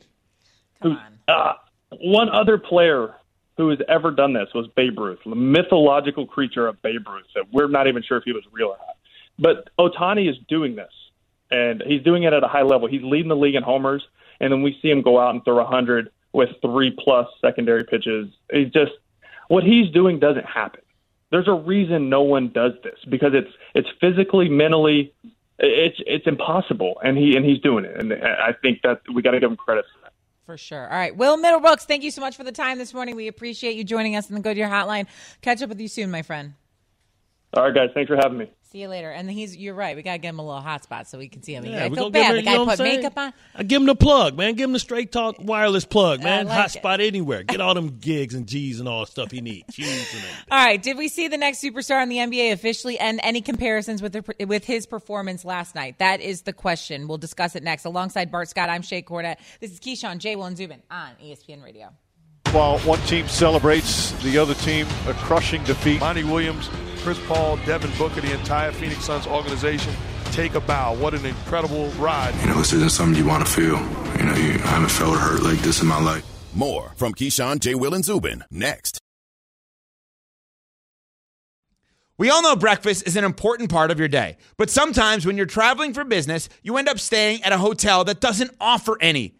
[0.83, 0.97] who
[1.29, 1.53] uh,
[2.01, 3.15] one other player
[3.59, 7.27] who has ever done this was Babe Ruth, the mythological creature of Babe Ruth.
[7.35, 8.97] That we're not even sure if he was real or not.
[9.39, 10.93] But Ohtani is doing this,
[11.51, 12.89] and he's doing it at a high level.
[12.89, 14.03] He's leading the league in homers,
[14.41, 17.85] and then we see him go out and throw a hundred with three plus secondary
[17.85, 18.29] pitches.
[18.51, 18.93] He's just
[19.49, 20.81] what he's doing doesn't happen.
[21.31, 25.13] There's a reason no one does this because it's it's physically, mentally,
[25.61, 27.97] it's it's impossible, and he and he's doing it.
[27.99, 30.13] And I think that we got to give him credit for that.
[30.47, 30.83] For sure.
[30.83, 31.17] All right.
[31.17, 33.15] Will Middlebrooks, thank you so much for the time this morning.
[33.15, 35.07] We appreciate you joining us in the Goodyear Hotline.
[35.43, 36.55] Catch up with you soon, my friend.
[37.55, 37.91] All right, guys.
[37.95, 38.51] Thanks for having me.
[38.71, 39.11] See you later.
[39.11, 39.97] And he's you're right.
[39.97, 41.65] We gotta give him a little hotspot so we can see him.
[41.65, 42.37] Yeah, I we feel bad.
[42.37, 43.33] him- the you guy put makeup on.
[43.57, 44.55] I give him the plug, man.
[44.55, 46.47] Give him the straight talk wireless plug, man.
[46.47, 47.43] like Hotspot anywhere.
[47.43, 49.77] Get all them gigs and G's and all the stuff he needs.
[49.81, 50.25] And.
[50.53, 50.81] All right.
[50.81, 54.47] Did we see the next superstar in the NBA officially and any comparisons with the,
[54.47, 55.99] with his performance last night?
[55.99, 57.09] That is the question.
[57.09, 57.87] We'll discuss it next.
[57.87, 59.39] Alongside Bart Scott, I'm Shae Cornette.
[59.59, 60.37] This is Keyshawn J.
[60.37, 61.93] Will and Zubin on ESPN Radio.
[62.53, 66.01] While one team celebrates, the other team a crushing defeat.
[66.01, 69.95] Monty Williams, Chris Paul, Devin Booker, the entire Phoenix Suns organization
[70.33, 70.95] take a bow.
[70.95, 72.35] What an incredible ride.
[72.41, 73.79] You know, this isn't something you want to feel.
[74.19, 76.25] You know, you, I haven't felt hurt like this in my life.
[76.53, 77.75] More from Keyshawn, J.
[77.75, 79.01] Will, and Zubin next.
[82.19, 85.47] We all know breakfast is an important part of your day, but sometimes when you're
[85.47, 89.40] traveling for business, you end up staying at a hotel that doesn't offer any.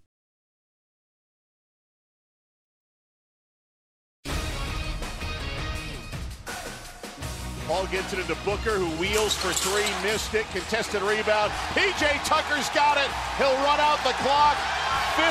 [7.81, 11.49] Paul gets it into Booker, who wheels for three, missed it, contested rebound.
[11.73, 13.09] PJ Tucker's got it.
[13.41, 14.53] He'll run out the clock.
[15.17, 15.25] 50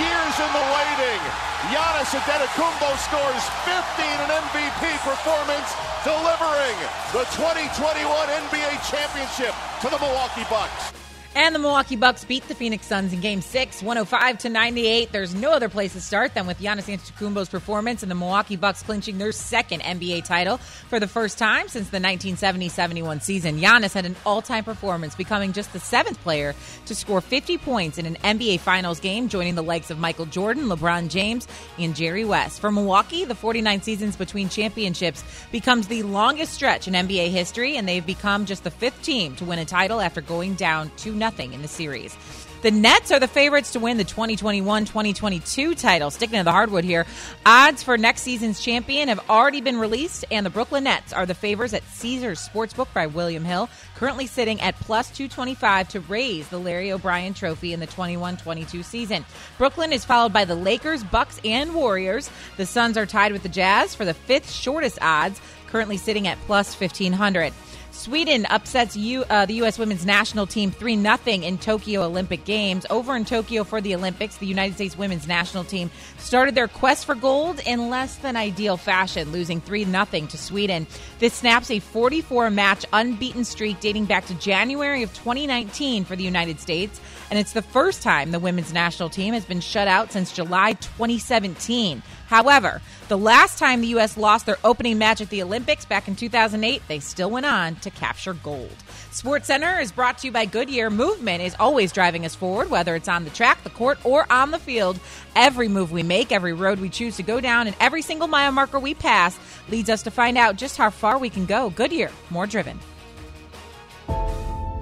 [0.00, 1.20] years in the waiting.
[1.68, 5.68] Giannis Antetokounmpo scores 50 in an MVP performance,
[6.00, 6.80] delivering
[7.12, 9.52] the 2021 NBA championship
[9.84, 11.05] to the Milwaukee Bucks.
[11.36, 15.12] And the Milwaukee Bucks beat the Phoenix Suns in Game Six, 105 to 98.
[15.12, 18.82] There's no other place to start than with Giannis Antetokounmpo's performance and the Milwaukee Bucks
[18.82, 23.60] clinching their second NBA title for the first time since the 1970-71 season.
[23.60, 26.54] Giannis had an all-time performance, becoming just the seventh player
[26.86, 30.68] to score 50 points in an NBA Finals game, joining the likes of Michael Jordan,
[30.68, 31.46] LeBron James,
[31.78, 32.60] and Jerry West.
[32.60, 35.22] For Milwaukee, the 49 seasons between championships
[35.52, 39.44] becomes the longest stretch in NBA history, and they've become just the fifth team to
[39.44, 42.16] win a title after going down 2 nothing in the series.
[42.62, 46.12] The Nets are the favorites to win the 2021-2022 title.
[46.12, 47.04] Sticking to the hardwood here,
[47.44, 51.34] odds for next season's champion have already been released, and the Brooklyn Nets are the
[51.34, 56.60] favors at Caesars Sportsbook by William Hill, currently sitting at plus 225 to raise the
[56.60, 59.24] Larry O'Brien Trophy in the 21-22 season.
[59.58, 62.30] Brooklyn is followed by the Lakers, Bucks, and Warriors.
[62.56, 66.38] The Suns are tied with the Jazz for the fifth shortest odds, currently sitting at
[66.46, 67.52] plus 1500.
[67.96, 69.78] Sweden upsets U, uh, the U.S.
[69.78, 72.84] women's national team 3 0 in Tokyo Olympic Games.
[72.90, 77.06] Over in Tokyo for the Olympics, the United States women's national team started their quest
[77.06, 80.86] for gold in less than ideal fashion, losing 3 0 to Sweden.
[81.20, 86.24] This snaps a 44 match unbeaten streak dating back to January of 2019 for the
[86.24, 90.12] United States, and it's the first time the women's national team has been shut out
[90.12, 92.02] since July 2017.
[92.28, 94.16] However, the last time the U.S.
[94.16, 97.90] lost their opening match at the Olympics back in 2008, they still went on to
[97.90, 98.74] capture gold.
[99.10, 100.90] Sports Center is brought to you by Goodyear.
[100.90, 104.50] Movement is always driving us forward, whether it's on the track, the court, or on
[104.50, 104.98] the field.
[105.34, 108.52] Every move we make, every road we choose to go down, and every single mile
[108.52, 111.70] marker we pass leads us to find out just how far we can go.
[111.70, 112.78] Goodyear, more driven.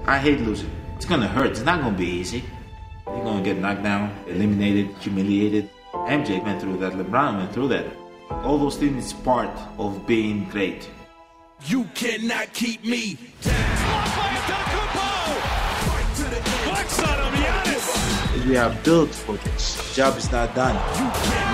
[0.07, 0.84] I hate losing.
[1.05, 1.51] It's going to hurt.
[1.51, 2.43] It's not going to be easy.
[3.07, 5.69] You're going to get knocked down, eliminated, humiliated.
[5.93, 6.95] MJ went through that.
[6.95, 7.85] LeBron went through that.
[8.31, 10.89] All those things is part of being great.
[11.67, 13.61] You cannot keep me down.
[18.49, 19.95] We are built for this.
[19.95, 21.54] Job is not done.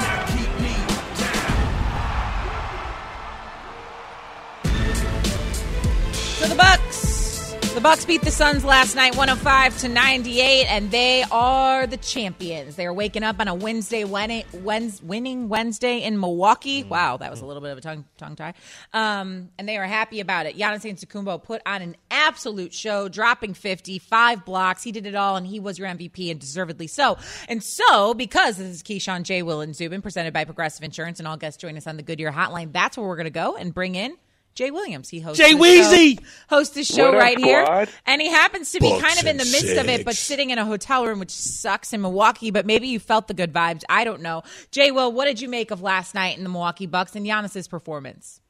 [7.73, 12.75] The Bucks beat the Suns last night 105 to 98 and they are the champions.
[12.75, 16.83] They are waking up on a Wednesday winning Wednesday in Milwaukee.
[16.83, 18.55] Wow, that was a little bit of a tongue tongue tie.
[18.93, 20.59] Um, and they are happy about it.
[20.59, 24.83] Giannis Antetokounmpo put on an absolute show, dropping 50, five blocks.
[24.83, 27.19] He did it all and he was your MVP and deservedly so.
[27.49, 29.43] And so, because this is Keyshawn J.
[29.43, 32.33] Will and Zubin presented by Progressive Insurance and all guests join us on the Goodyear
[32.33, 34.17] hotline, that's where we're going to go and bring in
[34.55, 35.09] Jay Williams.
[35.09, 36.19] He hosts Jay Weezy!
[36.19, 39.19] show, hosts the show What up, right here, and he happens to be Bucks kind
[39.19, 41.93] of in the and midst of it, but sitting in a hotel room, which sucks
[41.93, 42.51] in Milwaukee.
[42.51, 43.83] But maybe you felt the good vibes.
[43.89, 44.43] I don't know.
[44.71, 47.69] Jay, Will, what did you make of last night in the Milwaukee Bucks and Giannis's
[47.69, 48.41] performance?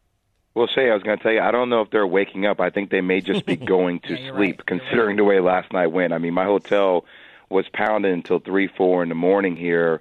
[0.54, 2.60] Well, Shae, I was going to tell you, I don't know if they're waking up.
[2.60, 4.60] I think they may just be going to Yeah, sleep, right.
[4.68, 6.12] You're considering the way last night went.
[6.12, 7.04] I mean, my hotel
[7.48, 10.00] was pounding until three, four in the morning here.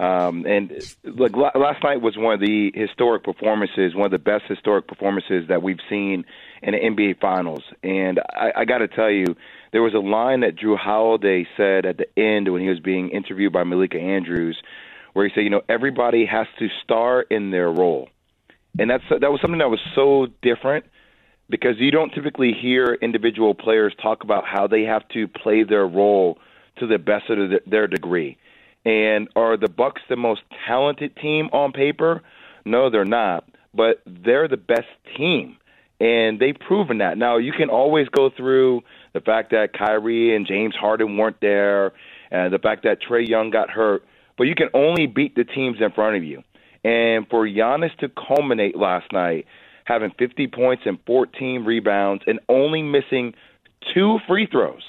[0.00, 0.72] Um, and
[1.04, 5.48] look, last night was one of the historic performances, one of the best historic performances
[5.48, 6.24] that we've seen
[6.62, 7.62] in the NBA Finals.
[7.82, 9.36] And I, I got to tell you,
[9.72, 13.10] there was a line that Jrue Holiday said at the end when he was being
[13.10, 14.60] interviewed by Malika Andrews,
[15.12, 18.08] where he said, "You know, everybody has to star in their role."
[18.78, 20.84] and that's that was something that was so different
[21.48, 25.86] because you don't typically hear individual players talk about how they have to play their
[25.86, 26.38] role
[26.78, 28.38] to the best of their degree.
[28.84, 32.22] And are the Bucks the most talented team on paper?
[32.64, 35.56] No, they're not, but they're the best team.
[36.00, 37.18] And they've proven that.
[37.18, 41.92] Now, you can always go through the fact that Kyrie and James Harden weren't there,
[42.30, 44.04] and the fact that Trae Young got hurt,
[44.38, 46.42] but you can only beat the teams in front of you.
[46.82, 49.46] And for Giannis to culminate last night,
[49.84, 53.34] having 50 points and 14 rebounds and only missing
[53.92, 54.82] two free throws.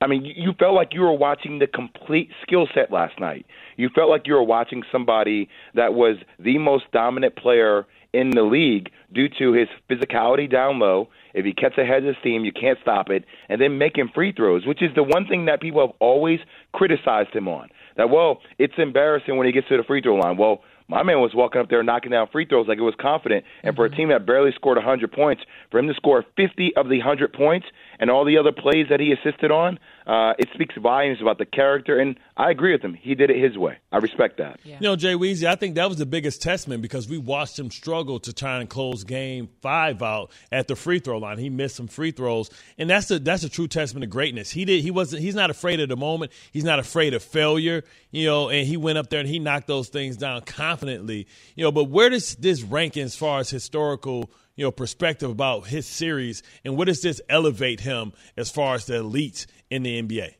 [0.00, 3.46] I mean, you felt like you were watching the complete skill set last night.
[3.76, 8.42] You felt like you were watching somebody that was the most dominant player in the
[8.42, 11.08] league due to his physicality down low.
[11.34, 14.32] If he gets ahead of the steam, you can't stop it, and then making free
[14.32, 16.40] throws, which is the one thing that people have always
[16.72, 17.68] criticized him on.
[17.96, 20.36] That well, it's embarrassing when he gets to the free throw line.
[20.36, 23.44] Well, my man was walking up there knocking down free throws like it was confident.
[23.62, 23.96] And for a mm-hmm.
[23.96, 27.66] team that barely scored 100 points, for him to score 50 of the 100 points
[27.98, 31.46] and all the other plays that he assisted on, uh, it speaks volumes about the
[31.46, 31.98] character.
[31.98, 32.94] And I agree with him.
[32.94, 33.78] He did it his way.
[33.90, 34.60] I respect that.
[34.64, 34.74] Yeah.
[34.74, 37.70] You know, Jay Weezy, I think that was the biggest testament because we watched him
[37.70, 41.38] struggle to try and close game five out at the free throw line.
[41.38, 44.50] He missed some free throws, and that's a that's a true testament of greatness.
[44.50, 46.32] He did he wasn't he's not afraid of the moment.
[46.52, 47.82] He's not afraid of failure.
[48.10, 51.26] You know, and he went up there and he knocked those things down confidently.
[51.54, 54.30] You know, but where does this rank as far as historical?
[54.56, 58.86] You know, perspective about his series, and what does this elevate him as far as
[58.86, 60.34] the elites in the NBA?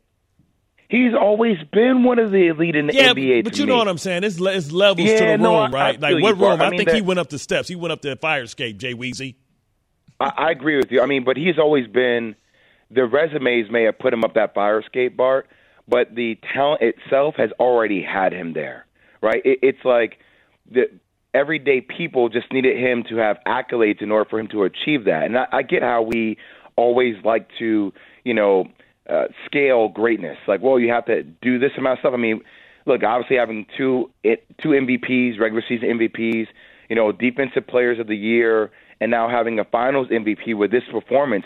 [0.88, 3.44] He's always been one of the elite in the Yeah, NBA.
[3.44, 3.72] but to you me.
[3.72, 4.24] know what I'm saying.
[4.24, 6.00] It's, it's levels to Yeah, the no, room, I- I right?
[6.00, 6.62] feel like what room?
[6.62, 7.68] I I, mean, think he went up the steps.
[7.68, 8.79] He went up the fire escape.
[8.79, 9.35] Jay Weezy.
[10.20, 11.02] I, I agree with you.
[11.02, 12.37] I mean, but he's always been
[12.90, 15.48] the resumes may have put him up that fire escape, Bart,
[15.88, 18.87] but the talent itself has already had him there,
[19.20, 19.42] right?
[19.44, 20.20] It, it's like
[20.70, 20.85] the
[21.37, 25.25] everyday people just needed him to have accolades in order for him to achieve that.
[25.25, 26.38] And I, I get how we
[26.77, 27.92] always like to,
[28.25, 28.64] you know,
[29.09, 30.38] uh, scale greatness.
[30.49, 32.14] Like, well, you have to do this amount of stuff.
[32.14, 32.40] I mean,
[32.87, 36.46] look, obviously having two it, two MVPs, regular season MVPs,
[36.88, 38.70] you know, defensive players of the year,
[39.01, 41.44] and now having a Finals MVP with this performance.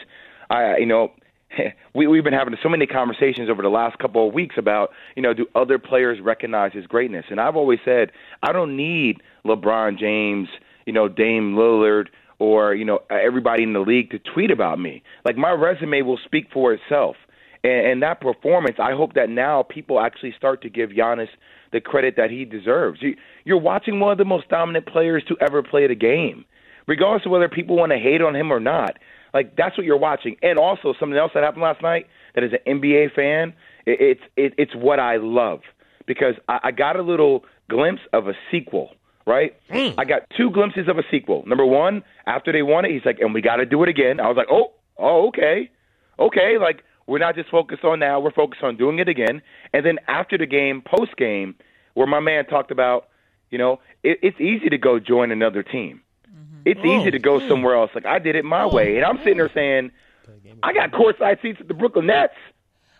[0.48, 1.12] I, you know,
[1.94, 5.22] we, we've been having so many conversations over the last couple of weeks about, you
[5.22, 7.26] know, do other players recognize his greatness?
[7.30, 10.48] And I've always said I don't need LeBron James,
[10.86, 12.06] you know, Dame Lillard,
[12.38, 15.02] or you know everybody in the league to tweet about me.
[15.24, 17.16] Like my resume will speak for itself.
[17.62, 21.28] And, and that performance, I hope that now people actually start to give Giannis
[21.72, 23.00] the credit that he deserves.
[23.02, 26.44] You, you're watching one of the most dominant players to ever play the game,
[26.88, 28.96] regardless of whether people want to hate on him or not.
[29.32, 30.36] Like that's what you're watching.
[30.42, 32.06] And also something else that happened last night.
[32.34, 33.54] That as an NBA fan,
[33.86, 35.60] it, it's it, it's what I love
[36.06, 38.90] because I, I got a little glimpse of a sequel.
[39.26, 39.54] Right?
[39.70, 39.94] Mm.
[39.96, 41.44] I got two glimpses of a sequel.
[41.46, 44.18] Number one, after they won it, he's like, "And we got to do it again."
[44.18, 45.70] I was like, "Oh, oh, okay,
[46.18, 49.42] okay." Like we're not just focused on now; we're focused on doing it again.
[49.72, 51.54] And then after the game, post game,
[51.94, 53.08] where my man talked about,
[53.50, 56.00] you know, it, it's easy to go join another team.
[56.64, 57.90] It's oh, easy to go somewhere else.
[57.94, 59.90] Like I did it my oh, way, and I'm sitting there saying,
[60.62, 62.34] I got courtside seats at the Brooklyn Nets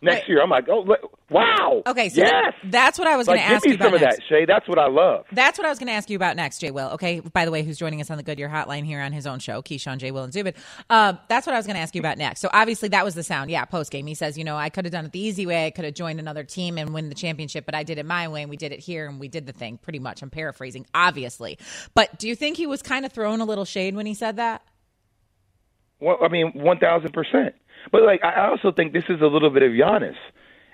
[0.02, 0.42] next year.
[0.42, 0.86] I'm like, oh,
[1.30, 1.82] wow.
[1.86, 2.54] Okay, so yes.
[2.64, 3.84] that's what I was going like, to ask you about.
[3.84, 4.18] Give me some next.
[4.18, 4.46] of that, Shae.
[4.46, 5.26] That's what I love.
[5.32, 6.88] That's what I was going to ask you about next, Jay Will.
[6.90, 9.38] Okay, by the way, who's joining us on the Goodyear Hotline here on his own
[9.38, 10.54] show, Keyshawn, Jay Will, and Zubin.
[10.88, 12.40] Uh, that's what I was going to ask you about next.
[12.40, 13.50] So obviously that was the sound.
[13.50, 15.66] Yeah, post game, he says, you know, I could have done it the easy way.
[15.66, 18.28] I could have joined another team and win the championship, but I did it my
[18.28, 19.78] way, and we did it here, and we did the thing.
[19.78, 21.58] Pretty much, I'm paraphrasing, obviously.
[21.94, 24.36] But do you think he was kind of throwing a little shade when he said
[24.36, 24.62] that?
[26.00, 27.54] Well, I mean, one thousand percent.
[27.92, 30.16] But like, I also think this is a little bit of Giannis.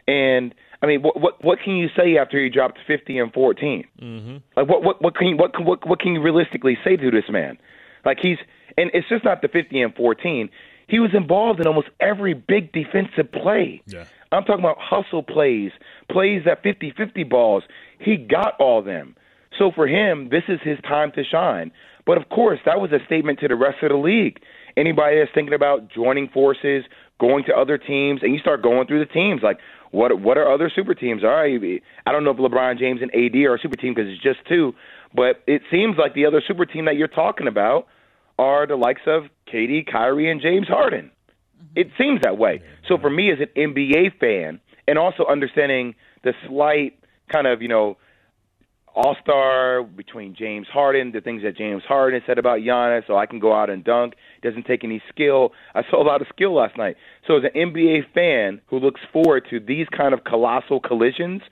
[0.09, 3.85] And I mean, what what what can you say after he dropped fifty and 14
[4.01, 4.37] mm-hmm.
[4.57, 7.25] Like, what what what can you, what what what can you realistically say to this
[7.29, 7.59] man?
[8.05, 8.39] Like he's
[8.79, 10.51] and it's just not the fifty and fourteen.
[10.89, 13.83] He was involved in almost every big defensive play.
[13.87, 14.05] Yeah.
[14.31, 15.73] I'm talking about hustle plays,
[16.11, 17.65] plays that 50-50 balls.
[17.99, 19.17] He got all them.
[19.59, 21.73] So for him, this is his time to shine.
[22.05, 24.41] But of course, that was a statement to the rest of the league.
[24.77, 26.85] Anybody that's thinking about joining forces,
[27.19, 29.59] going to other teams, and you start going through the teams like
[29.91, 31.25] what what are other super teams?
[31.25, 34.11] All right, I don't know if LeBron James and AD are a super team because
[34.11, 34.75] it's just two,
[35.15, 37.87] but it seems like the other super team that you're talking about
[38.39, 41.11] are the likes of KD, Kyrie, and James Harden.
[41.11, 41.81] Mm-hmm.
[41.81, 42.63] It seems that way.
[42.89, 46.99] So for me as an NBA fan, and also understanding the slight
[47.33, 47.97] kind of you know
[48.97, 53.27] all star between James Harden, the things that James Harden said about Giannis, so I
[53.27, 54.15] can go out and dunk.
[54.43, 55.53] Doesn't take any skill.
[55.75, 56.97] I saw a lot of skill last night.
[57.27, 61.43] So as an NBA fan who looks forward to these kind of colossal collisions,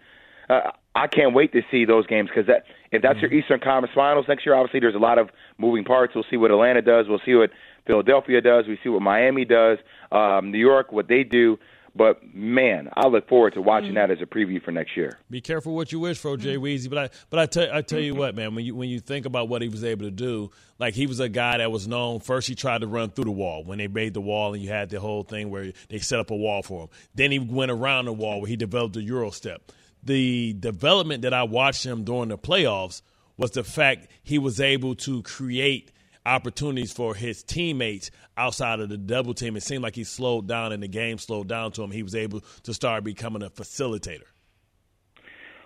[0.48, 3.94] uh, I can't wait to see those games because that if that's your Eastern Conference
[3.94, 5.28] Finals next year, obviously there's a lot of
[5.58, 6.14] moving parts.
[6.14, 7.06] We'll see what Atlanta does.
[7.08, 7.50] We'll see what
[7.86, 8.66] Philadelphia does.
[8.66, 9.78] We see what Miami does.
[10.12, 11.58] Um, New York, what they do.
[11.96, 13.94] But man, I look forward to watching mm.
[13.94, 15.18] that as a preview for next year.
[15.30, 16.90] Be careful what you wish for, Jay Weezy.
[16.90, 18.54] But I, but I tell, I tell you what, man.
[18.54, 21.20] When you when you think about what he was able to do, like he was
[21.20, 22.18] a guy that was known.
[22.18, 24.70] First, he tried to run through the wall when they made the wall, and you
[24.70, 26.88] had the whole thing where they set up a wall for him.
[27.14, 29.70] Then he went around the wall where he developed a euro step.
[30.02, 33.02] The development that I watched him during the playoffs
[33.36, 35.92] was the fact he was able to create
[36.26, 39.56] opportunities for his teammates outside of the double team.
[39.56, 41.90] It seemed like he slowed down and the game slowed down to him.
[41.90, 44.24] He was able to start becoming a facilitator.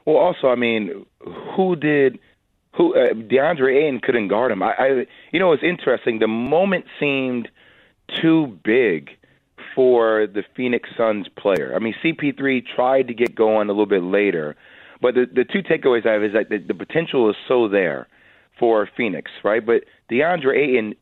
[0.04, 1.04] Well, also, I mean,
[1.54, 2.18] who did
[2.74, 4.62] who uh, DeAndre Ayton couldn't guard him?
[4.62, 6.18] I, I, you know, it's interesting.
[6.18, 7.48] The moment seemed
[8.20, 9.10] too big
[9.74, 11.72] for the Phoenix Suns player.
[11.74, 14.56] I mean, CP3 tried to get going a little bit later,
[15.02, 18.08] but the the two takeaways I have is that the, the potential is so there
[18.58, 19.64] for Phoenix, right?
[19.64, 20.94] But DeAndre Ayton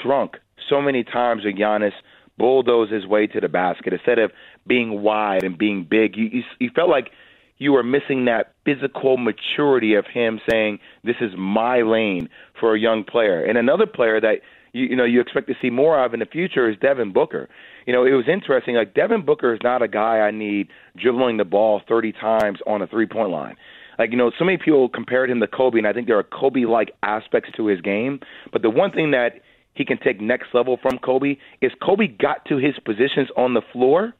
[0.00, 1.92] shrunk so many times when Giannis
[2.38, 3.92] bulldozed his way to the basket.
[3.92, 4.32] Instead of
[4.66, 7.10] being wide and being big, you, you, you felt like
[7.58, 12.78] you were missing that physical maturity of him saying, "This is my lane" for a
[12.78, 13.44] young player.
[13.44, 14.40] And another player that
[14.72, 17.48] you, you know you expect to see more of in the future is Devin Booker.
[17.86, 18.74] You know, it was interesting.
[18.74, 22.82] Like Devin Booker is not a guy I need dribbling the ball 30 times on
[22.82, 23.56] a three-point line.
[23.98, 26.24] Like, you know, so many people compared him to Kobe, and I think there are
[26.24, 28.20] Kobe like aspects to his game.
[28.52, 29.40] But the one thing that
[29.74, 33.62] he can take next level from Kobe is Kobe got to his positions on the
[33.72, 34.14] floor,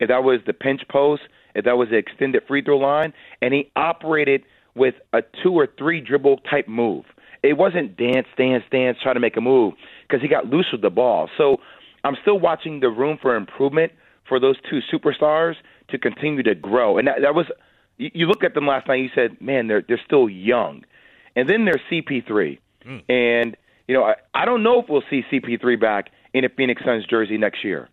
[0.00, 1.22] if that was the pinch post,
[1.54, 4.42] if that was the extended free throw line, and he operated
[4.74, 7.04] with a two or three dribble type move.
[7.42, 9.74] It wasn't dance, dance, dance, try to make a move
[10.08, 11.28] because he got loose with the ball.
[11.36, 11.58] So
[12.02, 13.92] I'm still watching the room for improvement
[14.28, 15.54] for those two superstars
[15.90, 16.96] to continue to grow.
[16.96, 17.46] And that, that was
[17.96, 18.96] you, look at them last night.
[18.96, 20.84] You said, "Man, they're they're still young,"
[21.36, 23.02] and then there's CP3, mm.
[23.08, 26.82] and you know I, I don't know if we'll see CP3 back in a Phoenix
[26.84, 27.88] Suns jersey next year.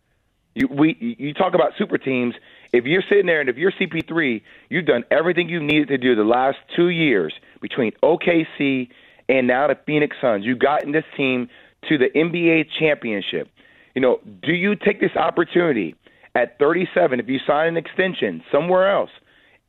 [0.55, 2.35] You we you talk about super teams.
[2.73, 6.15] If you're sitting there and if you're CP3, you've done everything you needed to do
[6.15, 8.89] the last two years between OKC
[9.29, 10.45] and now the Phoenix Suns.
[10.45, 11.49] You've gotten this team
[11.89, 13.49] to the NBA championship.
[13.95, 15.95] You know, do you take this opportunity
[16.35, 19.09] at 37 if you sign an extension somewhere else?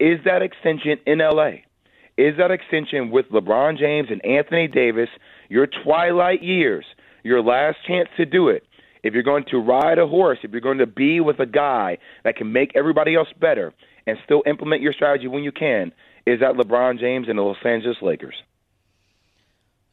[0.03, 1.63] Is that extension in LA?
[2.19, 5.09] Is that extension with LeBron James and Anthony Davis,
[5.49, 6.85] your twilight years,
[7.23, 8.65] your last chance to do it?
[9.05, 11.99] If you're going to ride a horse, if you're going to be with a guy
[12.25, 13.73] that can make everybody else better
[14.05, 15.93] and still implement your strategy when you can,
[16.27, 18.35] is that LeBron James and the Los Angeles Lakers?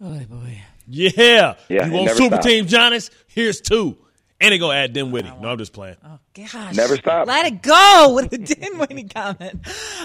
[0.01, 0.59] Oh boy.
[0.87, 1.53] Yeah.
[1.69, 2.45] Yeah, you want super stops.
[2.47, 3.11] team, Giannis?
[3.27, 3.95] Here's two.
[4.41, 5.31] And they gonna add Dinwiddie.
[5.39, 5.97] No, I'm just playing.
[6.03, 6.17] Oh.
[6.33, 6.75] Gosh.
[6.75, 7.27] Never stop.
[7.27, 9.59] Let it go with the Dinwiddie comment.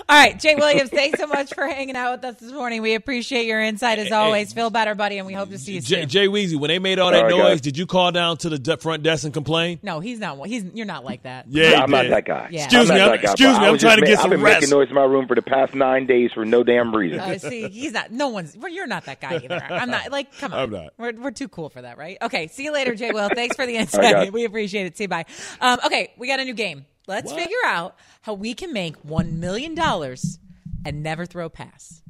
[0.09, 2.83] All right, Jay Williams, thanks so much for hanging out with us this morning.
[2.83, 4.53] We appreciate your insight as always.
[4.53, 6.09] Feel better, buddy, and we hope to see you Jay, soon.
[6.09, 7.61] Jay Weezy, when they made all that All right, noise, guys.
[7.61, 9.79] did you call down to the de- front desk and complain?
[9.83, 10.45] no, he's not.
[10.47, 11.47] He's you're not like that.
[11.49, 12.49] Yeah, he I'm not that guy.
[12.51, 12.64] Yeah.
[12.64, 14.16] Excuse I'm me, not I'm- that guy, excuse me, I I'm trying just to get
[14.16, 14.61] ma- some I've been rest.
[14.62, 17.20] making noise in my room for the past nine days for no damn reason.
[17.20, 18.11] Uh, see, he's not.
[18.11, 18.57] No one's.
[18.57, 19.62] Well, you're not that guy either.
[19.62, 20.11] I'm not.
[20.11, 20.59] Like, come on.
[20.59, 20.95] I'm not.
[20.99, 22.16] We're, we're too cool for that, right?
[22.22, 22.49] Okay.
[22.49, 23.11] See you later, Jay.
[23.12, 23.29] Will.
[23.29, 24.14] Thanks for the insight.
[24.14, 24.97] right, we appreciate it.
[24.97, 25.09] See you.
[25.09, 25.27] Bye.
[25.61, 26.86] Um, okay, we got a new game.
[27.06, 30.38] Let's figure out how we can make one million dollars
[30.86, 32.02] and never throw a pass,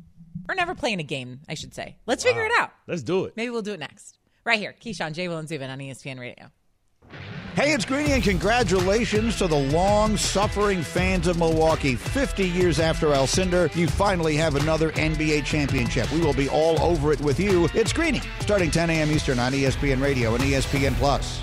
[0.49, 1.41] or never play in a game.
[1.49, 1.97] I should say.
[2.07, 2.71] Let's figure it out.
[2.87, 3.35] Let's do it.
[3.37, 4.19] Maybe we'll do it next.
[4.45, 6.51] Right here, Keyshawn, Jay Will, and Zubin on ESPN Radio.
[7.55, 11.95] Hey, it's Greeny, and congratulations to the long suffering fans of Milwaukee.
[11.95, 16.11] 50 years after Alcindor, you finally have another NBA championship.
[16.11, 17.69] We will be all over it with you.
[17.73, 19.11] It's Greeny, starting 10 a.m.
[19.13, 21.43] Eastern on ESPN Radio and ESPN Plus.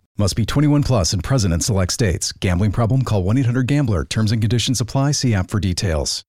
[0.21, 2.31] Must be 21 plus and present in select states.
[2.31, 3.01] Gambling problem?
[3.01, 4.05] Call 1 800 Gambler.
[4.05, 5.13] Terms and conditions apply.
[5.13, 6.23] See app for details.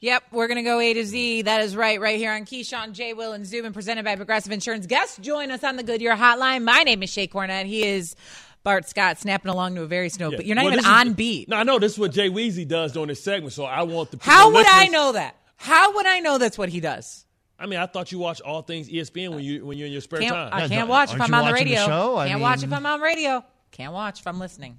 [0.00, 1.42] Yep, we're going to go A to Z.
[1.42, 3.12] That is right, right here on Keyshawn, J.
[3.12, 4.86] Will, and Zubin, presented by Progressive Insurance.
[4.86, 6.64] Guests join us on the Goodyear Hotline.
[6.64, 7.66] My name is Shae Cornette.
[7.66, 8.16] He is
[8.62, 10.92] Bart Scott, snapping along to a very snow, but you're not Well, even this is-
[10.98, 11.50] on beat.
[11.50, 14.12] No, I know this is what Jay Weezy does during his segment, so I want
[14.12, 15.36] the How the would I know that?
[15.56, 17.26] How would I know that's what he does?
[17.58, 20.00] I mean, I thought you watch all things ESPN when you when you're in your
[20.00, 20.50] spare Can't, time.
[20.52, 21.86] I can't watch if I'm on the radio.
[22.24, 23.44] can't watch if I'm on radio.
[23.72, 24.78] Can't watch if I'm listening.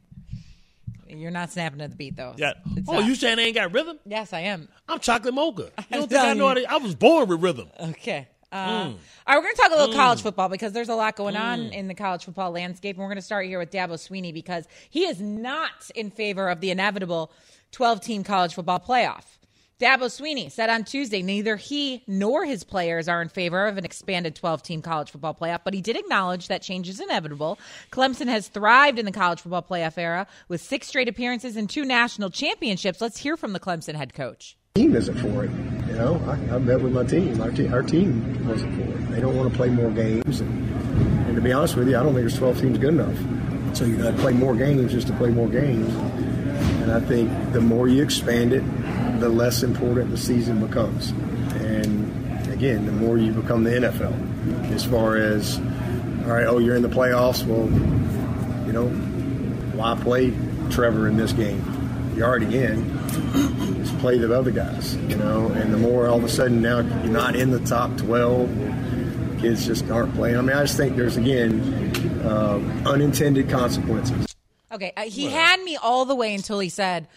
[1.07, 2.35] You're not snapping at the beat though.
[2.37, 2.53] Yeah.
[2.75, 3.05] It's Oh, not.
[3.05, 3.97] you saying I ain't got rhythm?
[4.05, 4.69] Yes, I am.
[4.87, 5.71] I'm chocolate mocha.
[5.91, 7.69] You don't think I know how to, I was born with rhythm.
[7.79, 8.27] Okay.
[8.51, 8.55] Uh,
[8.85, 8.85] Mm.
[8.85, 8.93] All
[9.27, 9.97] right, we're going to talk a little Mm.
[9.97, 11.71] college football because there's a lot going on Mm.
[11.73, 12.95] in the college football landscape.
[12.95, 16.47] And we're going to start here with Dabo Swinney because he is not in favor
[16.49, 17.31] of the inevitable
[17.71, 19.23] 12 team college football playoff.
[19.79, 23.85] Dabo Swinney said on Tuesday neither he nor his players are in favor of an
[23.85, 27.57] expanded 12 team college football playoff, but he did acknowledge that change is inevitable.
[27.89, 31.85] Clemson has thrived in the college football playoff era with six straight appearances and two
[31.85, 32.99] national championships.
[32.99, 34.57] Let's hear from the Clemson head coach.
[34.75, 35.51] team isn't for it.
[35.87, 37.39] You know, I, I met with my team.
[37.39, 39.11] Our, te- our team wasn't for it.
[39.11, 40.41] They don't want to play more games.
[40.41, 40.69] And,
[41.25, 43.17] and to be honest with you, I don't think there's 12 teams good enough.
[43.77, 45.93] So you got to play more games just to play more games.
[46.81, 48.63] And I think the more you expand it,
[49.19, 51.09] the less important the season becomes.
[51.61, 54.71] And again, the more you become the NFL.
[54.71, 57.45] As far as, all right, oh, you're in the playoffs.
[57.45, 57.67] Well,
[58.65, 58.87] you know,
[59.75, 60.33] why play
[60.69, 61.63] Trevor in this game?
[62.15, 62.99] You're already in
[63.89, 65.47] just play the other guys, you know.
[65.47, 69.65] And the more all of a sudden now you're not in the top 12, kids
[69.65, 70.37] just aren't playing.
[70.37, 71.61] I mean, I just think there's again
[72.23, 74.35] uh, unintended consequences.
[74.71, 77.07] Okay, uh, he had me all the way until he said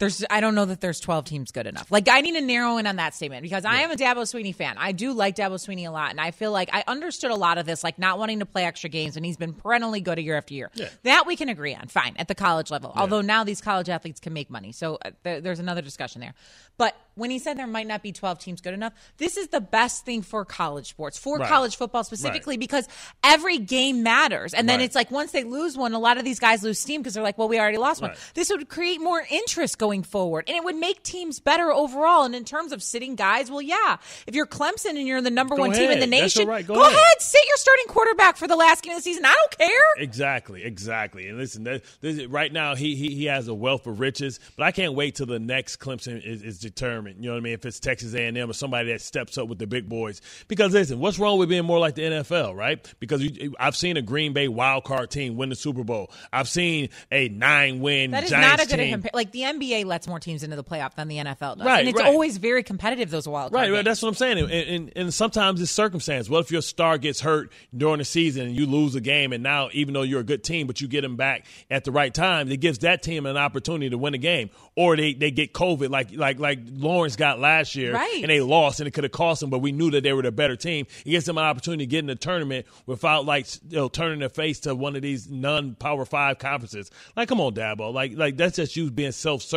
[0.00, 1.90] There's, I don't know that there's 12 teams good enough.
[1.92, 4.52] Like, I need to narrow in on that statement because I am a Dabo Swinney
[4.52, 4.74] fan.
[4.76, 7.58] I do like Dabo Swinney a lot, and I feel like I understood a lot
[7.58, 10.36] of this, like not wanting to play extra games, and he's been perennially good year
[10.36, 10.70] after year.
[10.74, 10.88] Yeah.
[11.04, 12.92] That we can agree on, fine, at the college level.
[12.96, 16.34] Although now these college athletes can make money, so uh, there, there's another discussion there.
[16.76, 19.60] But when he said there might not be 12 teams good enough, this is the
[19.60, 21.48] best thing for college sports, for Right.
[21.48, 22.88] college football specifically, because
[23.22, 24.52] every game matters.
[24.54, 24.86] And then Right.
[24.86, 27.22] it's like once they lose one, a lot of these guys lose steam because they're
[27.22, 28.12] like, well, we already lost one.
[28.34, 32.24] This would create more interest going forward, and it would make teams better overall.
[32.24, 35.56] And in terms of sitting guys, well, yeah, if you're Clemson and you're the number
[35.56, 36.66] Go one team in the nation, right.
[36.66, 36.92] Go go, ahead.
[36.92, 39.24] ahead, sit your starting quarterback for the last game of the season.
[39.26, 39.84] I don't care.
[39.98, 41.28] Exactly, exactly.
[41.28, 44.64] And listen, that, this, right now he, he he has a wealth of riches, but
[44.64, 47.16] I can't wait till the next Clemson is, is determined.
[47.22, 47.52] You know what I mean?
[47.54, 50.98] If it's Texas A&M or somebody that steps up with the big boys, because listen,
[50.98, 52.90] what's wrong with being more like the NFL, right?
[53.00, 56.10] Because you, I've seen a Green Bay wild card team win the Super Bowl.
[56.32, 58.92] I've seen a nine win That is Giants not a good team.
[58.92, 59.10] compare.
[59.12, 61.88] Like the NBA lets more teams into the playoff than the NFL does, Right, and
[61.88, 62.06] it's right.
[62.12, 63.10] always very competitive.
[63.10, 63.84] Those wild Right, right.
[63.84, 64.38] That's what I'm saying.
[64.38, 66.28] And, and, and sometimes it's circumstance.
[66.30, 69.42] What if your star gets hurt during the season and you lose a game, and
[69.42, 72.12] now even though you're a good team, but you get him back at the right
[72.14, 74.50] time, it gives that team an opportunity to win a game.
[74.76, 78.20] Or they, they get COVID like like like Lawrence got last year, Right.
[78.22, 80.22] and they lost, and it could have cost them, but we knew that they were
[80.22, 80.86] the better team.
[81.06, 84.18] It gives them an opportunity to get in the tournament without like you know turning
[84.18, 86.90] their face to one of these non-power five conferences.
[87.16, 87.92] Like, come on, Dabo.
[87.92, 89.12] Like like that's just you being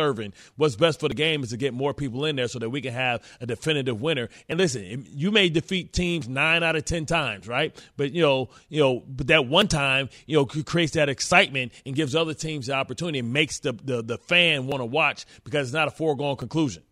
[0.08, 0.32] self-serving.
[0.56, 2.80] What's best for the game is to get more people in there so that we
[2.80, 4.28] can have a definitive winner.
[4.48, 7.76] And listen, you may defeat teams nine out of ten times, right?
[7.96, 11.94] But you know, you know, but that one time, you know, creates that excitement and
[11.94, 15.68] gives other teams the opportunity and makes the the, the fan want to watch because
[15.68, 16.82] it's not a foregone conclusion.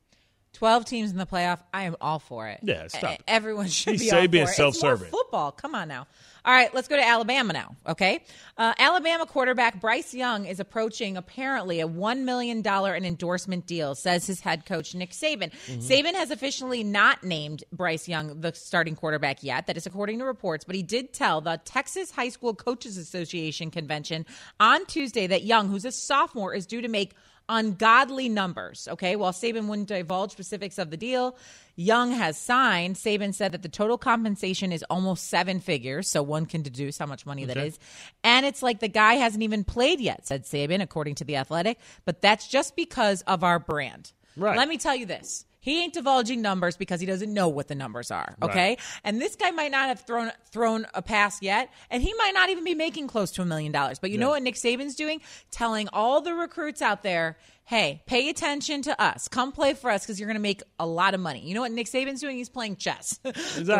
[0.57, 1.61] 12 teams in the playoff.
[1.73, 2.61] I am all for it.
[2.63, 4.35] Yeah, stop E- Everyone should You be all for it.
[4.35, 5.11] It's more self-serving.
[5.11, 5.53] football.
[5.53, 6.07] Come on now.
[6.45, 7.75] All right, let's go to Alabama now.
[7.89, 8.23] Okay,
[8.57, 13.95] uh, Alabama quarterback Bryce Young is approaching apparently a one million dollar an endorsement deal,
[13.97, 15.51] says his head coach Nick Saban.
[15.67, 15.81] Mm-hmm.
[15.81, 19.67] Saban has officially not named Bryce Young the starting quarterback yet.
[19.67, 23.73] That is according to reports, but he did tell the Texas High School Coaches Association
[23.73, 24.25] convention
[24.61, 27.15] on Tuesday that Young, who's a sophomore, is due to make
[27.49, 28.89] ungodly numbers.
[28.91, 31.37] Okay, while Saban wouldn't divulge specifics of the deal,
[31.79, 32.97] Young has signed.
[32.97, 37.07] Saban said that the total compensation is almost seven figures, so one can deduce how
[37.07, 37.67] much money that Okay.
[37.69, 37.79] is.
[38.25, 41.79] And it's like the guy hasn't even played yet, said Saban, according to the Athletic.
[42.07, 44.13] But that's just because of our brand.
[44.37, 44.57] Right.
[44.57, 45.45] Let me tell you this.
[45.67, 48.37] He ain't divulging numbers because he doesn't know what the numbers are.
[48.41, 48.81] Okay, Right.
[49.03, 52.51] and this guy might not have thrown thrown a pass yet, and he might not
[52.51, 53.99] even be making close to a million dollars.
[53.99, 55.21] But you know what Nick Saban's doing?
[55.51, 57.37] Telling all the recruits out there,
[57.67, 59.29] "Hey, pay attention to us.
[59.29, 61.61] Come play for us because you're going to make a lot of money." You know
[61.61, 62.37] what Nick Saban's doing?
[62.37, 63.19] He's playing chess.
[63.23, 63.33] the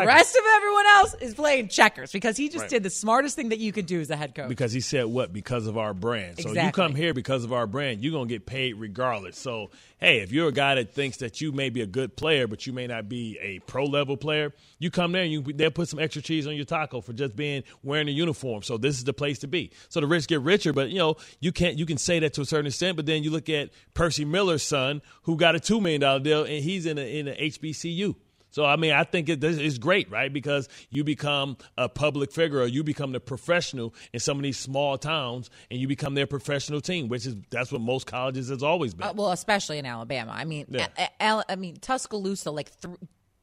[0.05, 2.69] rest of everyone else is playing checkers because he just Right.
[2.69, 4.49] did the smartest thing that you could do as a head coach.
[4.49, 5.33] Because he said what?
[5.33, 6.39] Because of our brand.
[6.39, 9.37] So you come here because of our brand, you're gonna get paid regardless.
[9.37, 9.69] So
[9.99, 12.67] hey, if you're a guy that thinks that you may be a good player, but
[12.67, 15.87] you may not be a pro level player, you come there and you they'll put
[15.89, 18.61] some extra cheese on your taco for just being wearing a uniform.
[18.63, 19.71] So this is the place to be.
[19.89, 22.41] So the rich get richer, but you know, you can't you can say that to
[22.41, 25.79] a certain extent, but then you look at Percy Miller's son who got a two
[25.81, 28.15] million dollar deal and he's in a in a HBCU.
[28.49, 30.31] So I mean, I think it is great, right?
[30.31, 34.57] Because you become a public figure, or you become the professional in some of these
[34.57, 38.63] small towns, and you become their professional team, which is that's what most colleges has
[38.63, 39.05] always been.
[39.07, 40.31] Uh, well, especially in Alabama.
[40.33, 40.87] I mean, Yeah.
[40.97, 42.95] A- A- I mean Tuscaloosa like th-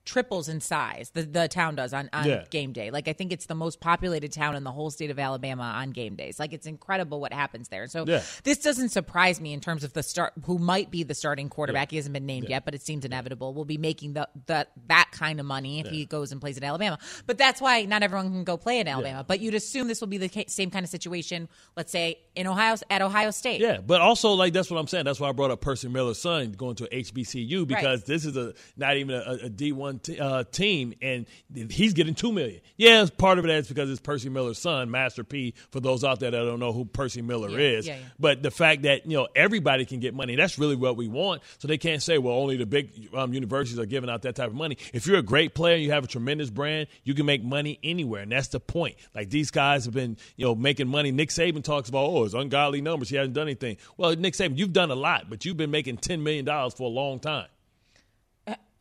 [0.05, 1.11] triples in size.
[1.15, 2.45] The the town does on, on Yeah.
[2.51, 2.91] game day.
[2.91, 5.91] Like I think it's the most populated town in the whole state of Alabama on
[5.91, 6.39] game days.
[6.39, 7.87] Like it's incredible what happens there.
[7.87, 8.23] So Yeah.
[8.43, 11.91] this doesn't surprise me in terms of the start who might be the starting quarterback.
[11.91, 13.55] He hasn't been named yet, but it seems inevitable.
[13.55, 16.65] We'll be making the, the that kind of money if he goes and plays at
[16.65, 16.99] Alabama.
[17.27, 19.25] But that's why not everyone can go play in Alabama.
[19.27, 21.49] But you'd assume this will be the ca- same kind of situation.
[21.77, 23.61] Let's say in Ohio at Ohio State.
[23.61, 25.05] Yeah, but also like that's what I'm saying.
[25.07, 28.53] That's why I brought up Percy Miller's son going to HBCU because this is a
[28.77, 31.27] not even a, a D1 t- uh, team, and
[31.71, 32.61] he's getting two million.
[32.77, 35.55] Yeah, part of it is because it's Percy Miller's son, Master P.
[35.71, 38.03] For those out there that don't know who Percy Miller Yeah, is, yeah, yeah.
[38.19, 41.43] but the fact that you know everybody can get money, that's really what we want.
[41.59, 44.49] So they can't say, well, only the big um, universities are giving out that type
[44.49, 44.77] of money.
[44.93, 48.23] If you're a great player, you have a tremendous brand, you can make money anywhere,
[48.23, 48.97] and that's the point.
[49.15, 51.13] Like these guys have been, you know, making money.
[51.13, 53.09] Nick Saban talks about, oh, it's ungodly numbers.
[53.09, 53.77] He hasn't done anything.
[53.97, 56.85] Well, Nick Saban, you've done a lot, but you've been making ten million dollars for
[56.85, 57.47] a long time.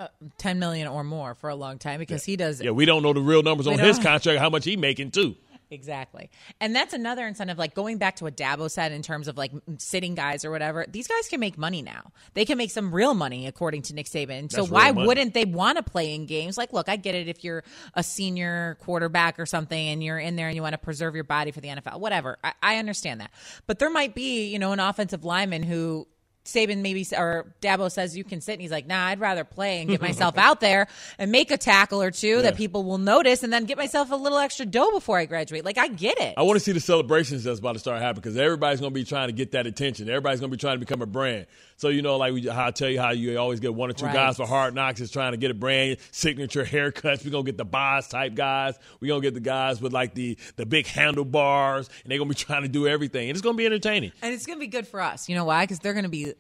[0.04, 3.04] Uh, ten million or more for a long time because he does Yeah, we don't
[3.04, 5.36] know the real numbers on his contract, how much he making too.
[5.72, 6.30] exactly.
[6.62, 9.51] And that's another incentive, like going back to what Dabo said in terms of like
[9.80, 10.86] sitting guys or whatever.
[10.88, 12.12] These guys can make money now.
[12.36, 14.51] They can make some real money, according to Nick Saban.
[14.51, 15.08] So why money.
[15.08, 16.58] wouldn't they want to play in games?
[16.60, 17.64] Like, look, I get it if you're
[17.95, 21.24] a senior quarterback or something and you're in there and you want to preserve your
[21.24, 22.38] body for the NFL, whatever.
[22.43, 23.32] I, I understand that.
[23.66, 26.08] But there might be, you know, an offensive lineman who
[26.46, 29.80] Saban maybe or Dabo says you can sit, and he's like, "Nah, I'd rather play
[29.80, 30.88] and get myself out there
[31.18, 34.16] and make a tackle or two that people will notice, and then get myself a
[34.16, 36.34] little extra dough before I graduate." Like I get it.
[36.38, 39.00] I want to see the celebrations that's about to start happening because everybody's going to
[39.00, 40.10] be trying to get that attention.
[40.10, 41.46] Everybody's going to be trying to become a brand.
[41.78, 43.93] So you know, like we, how I tell you how you always get one or
[43.93, 44.13] two Right.
[44.13, 47.26] guys for Hard Knocks is trying to get a brand signature haircuts.
[47.26, 48.78] We're gonna get the boss type guys.
[48.99, 52.36] We're gonna get the guys with like the the big handlebars, and they're gonna be
[52.43, 53.30] trying to do everything.
[53.30, 54.11] And it's gonna be entertaining.
[54.21, 55.28] And it's going to be good for us.
[55.30, 55.63] You know why?
[55.63, 56.34] Because they're going to be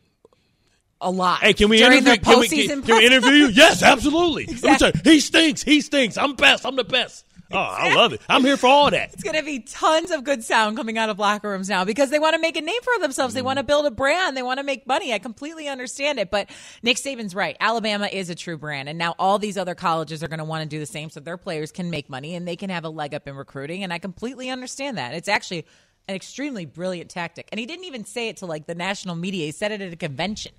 [1.01, 1.39] a lot.
[1.41, 2.17] Hey, can we during interview?
[2.21, 3.47] Can we, can, can we interview you?
[3.49, 4.45] Yes, absolutely.
[4.45, 4.91] Let me Exactly.
[4.91, 5.63] tell you, he stinks.
[5.63, 6.17] He stinks.
[6.17, 6.65] I'm best.
[6.65, 7.25] I'm the best.
[7.53, 8.21] Oh, I love it.
[8.27, 9.13] I'm here for all that.
[9.13, 12.09] It's going to be tons of good sound coming out of locker rooms now because
[12.09, 13.35] they want to make a name for themselves.
[13.35, 13.45] They mm.
[13.45, 14.35] want to build a brand.
[14.35, 15.13] They want to make money.
[15.13, 16.31] I completely understand it.
[16.31, 16.49] But
[16.81, 17.55] Nick Saban's right.
[17.59, 18.89] Alabama is a true brand.
[18.89, 21.19] And now all these other colleges are going to want to do the same so
[21.19, 23.83] their players can make money and they can have a leg up in recruiting.
[23.83, 25.13] And I completely understand that.
[25.13, 25.65] It's actually
[26.07, 27.47] an extremely brilliant tactic.
[27.51, 29.93] And he didn't even say it to like the national media, he said it at
[29.93, 30.53] a convention.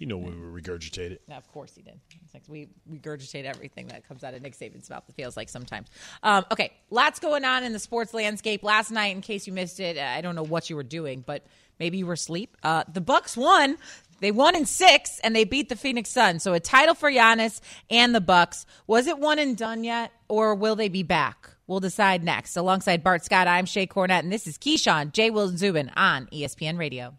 [0.00, 1.18] You know we were regurgitated.
[1.28, 2.00] No, of course he did.
[2.24, 5.02] It's like we regurgitate everything that comes out of Nick Saban's mouth.
[5.06, 5.88] It feels like sometimes.
[6.22, 8.62] Um, okay, lots going on in the sports landscape.
[8.62, 11.44] Last night, in case you missed it, I don't know what you were doing, but
[11.78, 12.56] maybe you were asleep.
[12.62, 13.76] Uh, the Bucks won.
[14.20, 16.42] They won in six, and they beat the Phoenix Suns.
[16.42, 18.64] So a title for Giannis and the Bucks.
[18.86, 21.50] Was it one and done yet, or will they be back?
[21.66, 22.56] We'll decide next.
[22.56, 25.28] Alongside Bart Scott, I'm Shae Cornette, and this is Keyshawn J.
[25.28, 27.18] Will Zubin on ESPN Radio.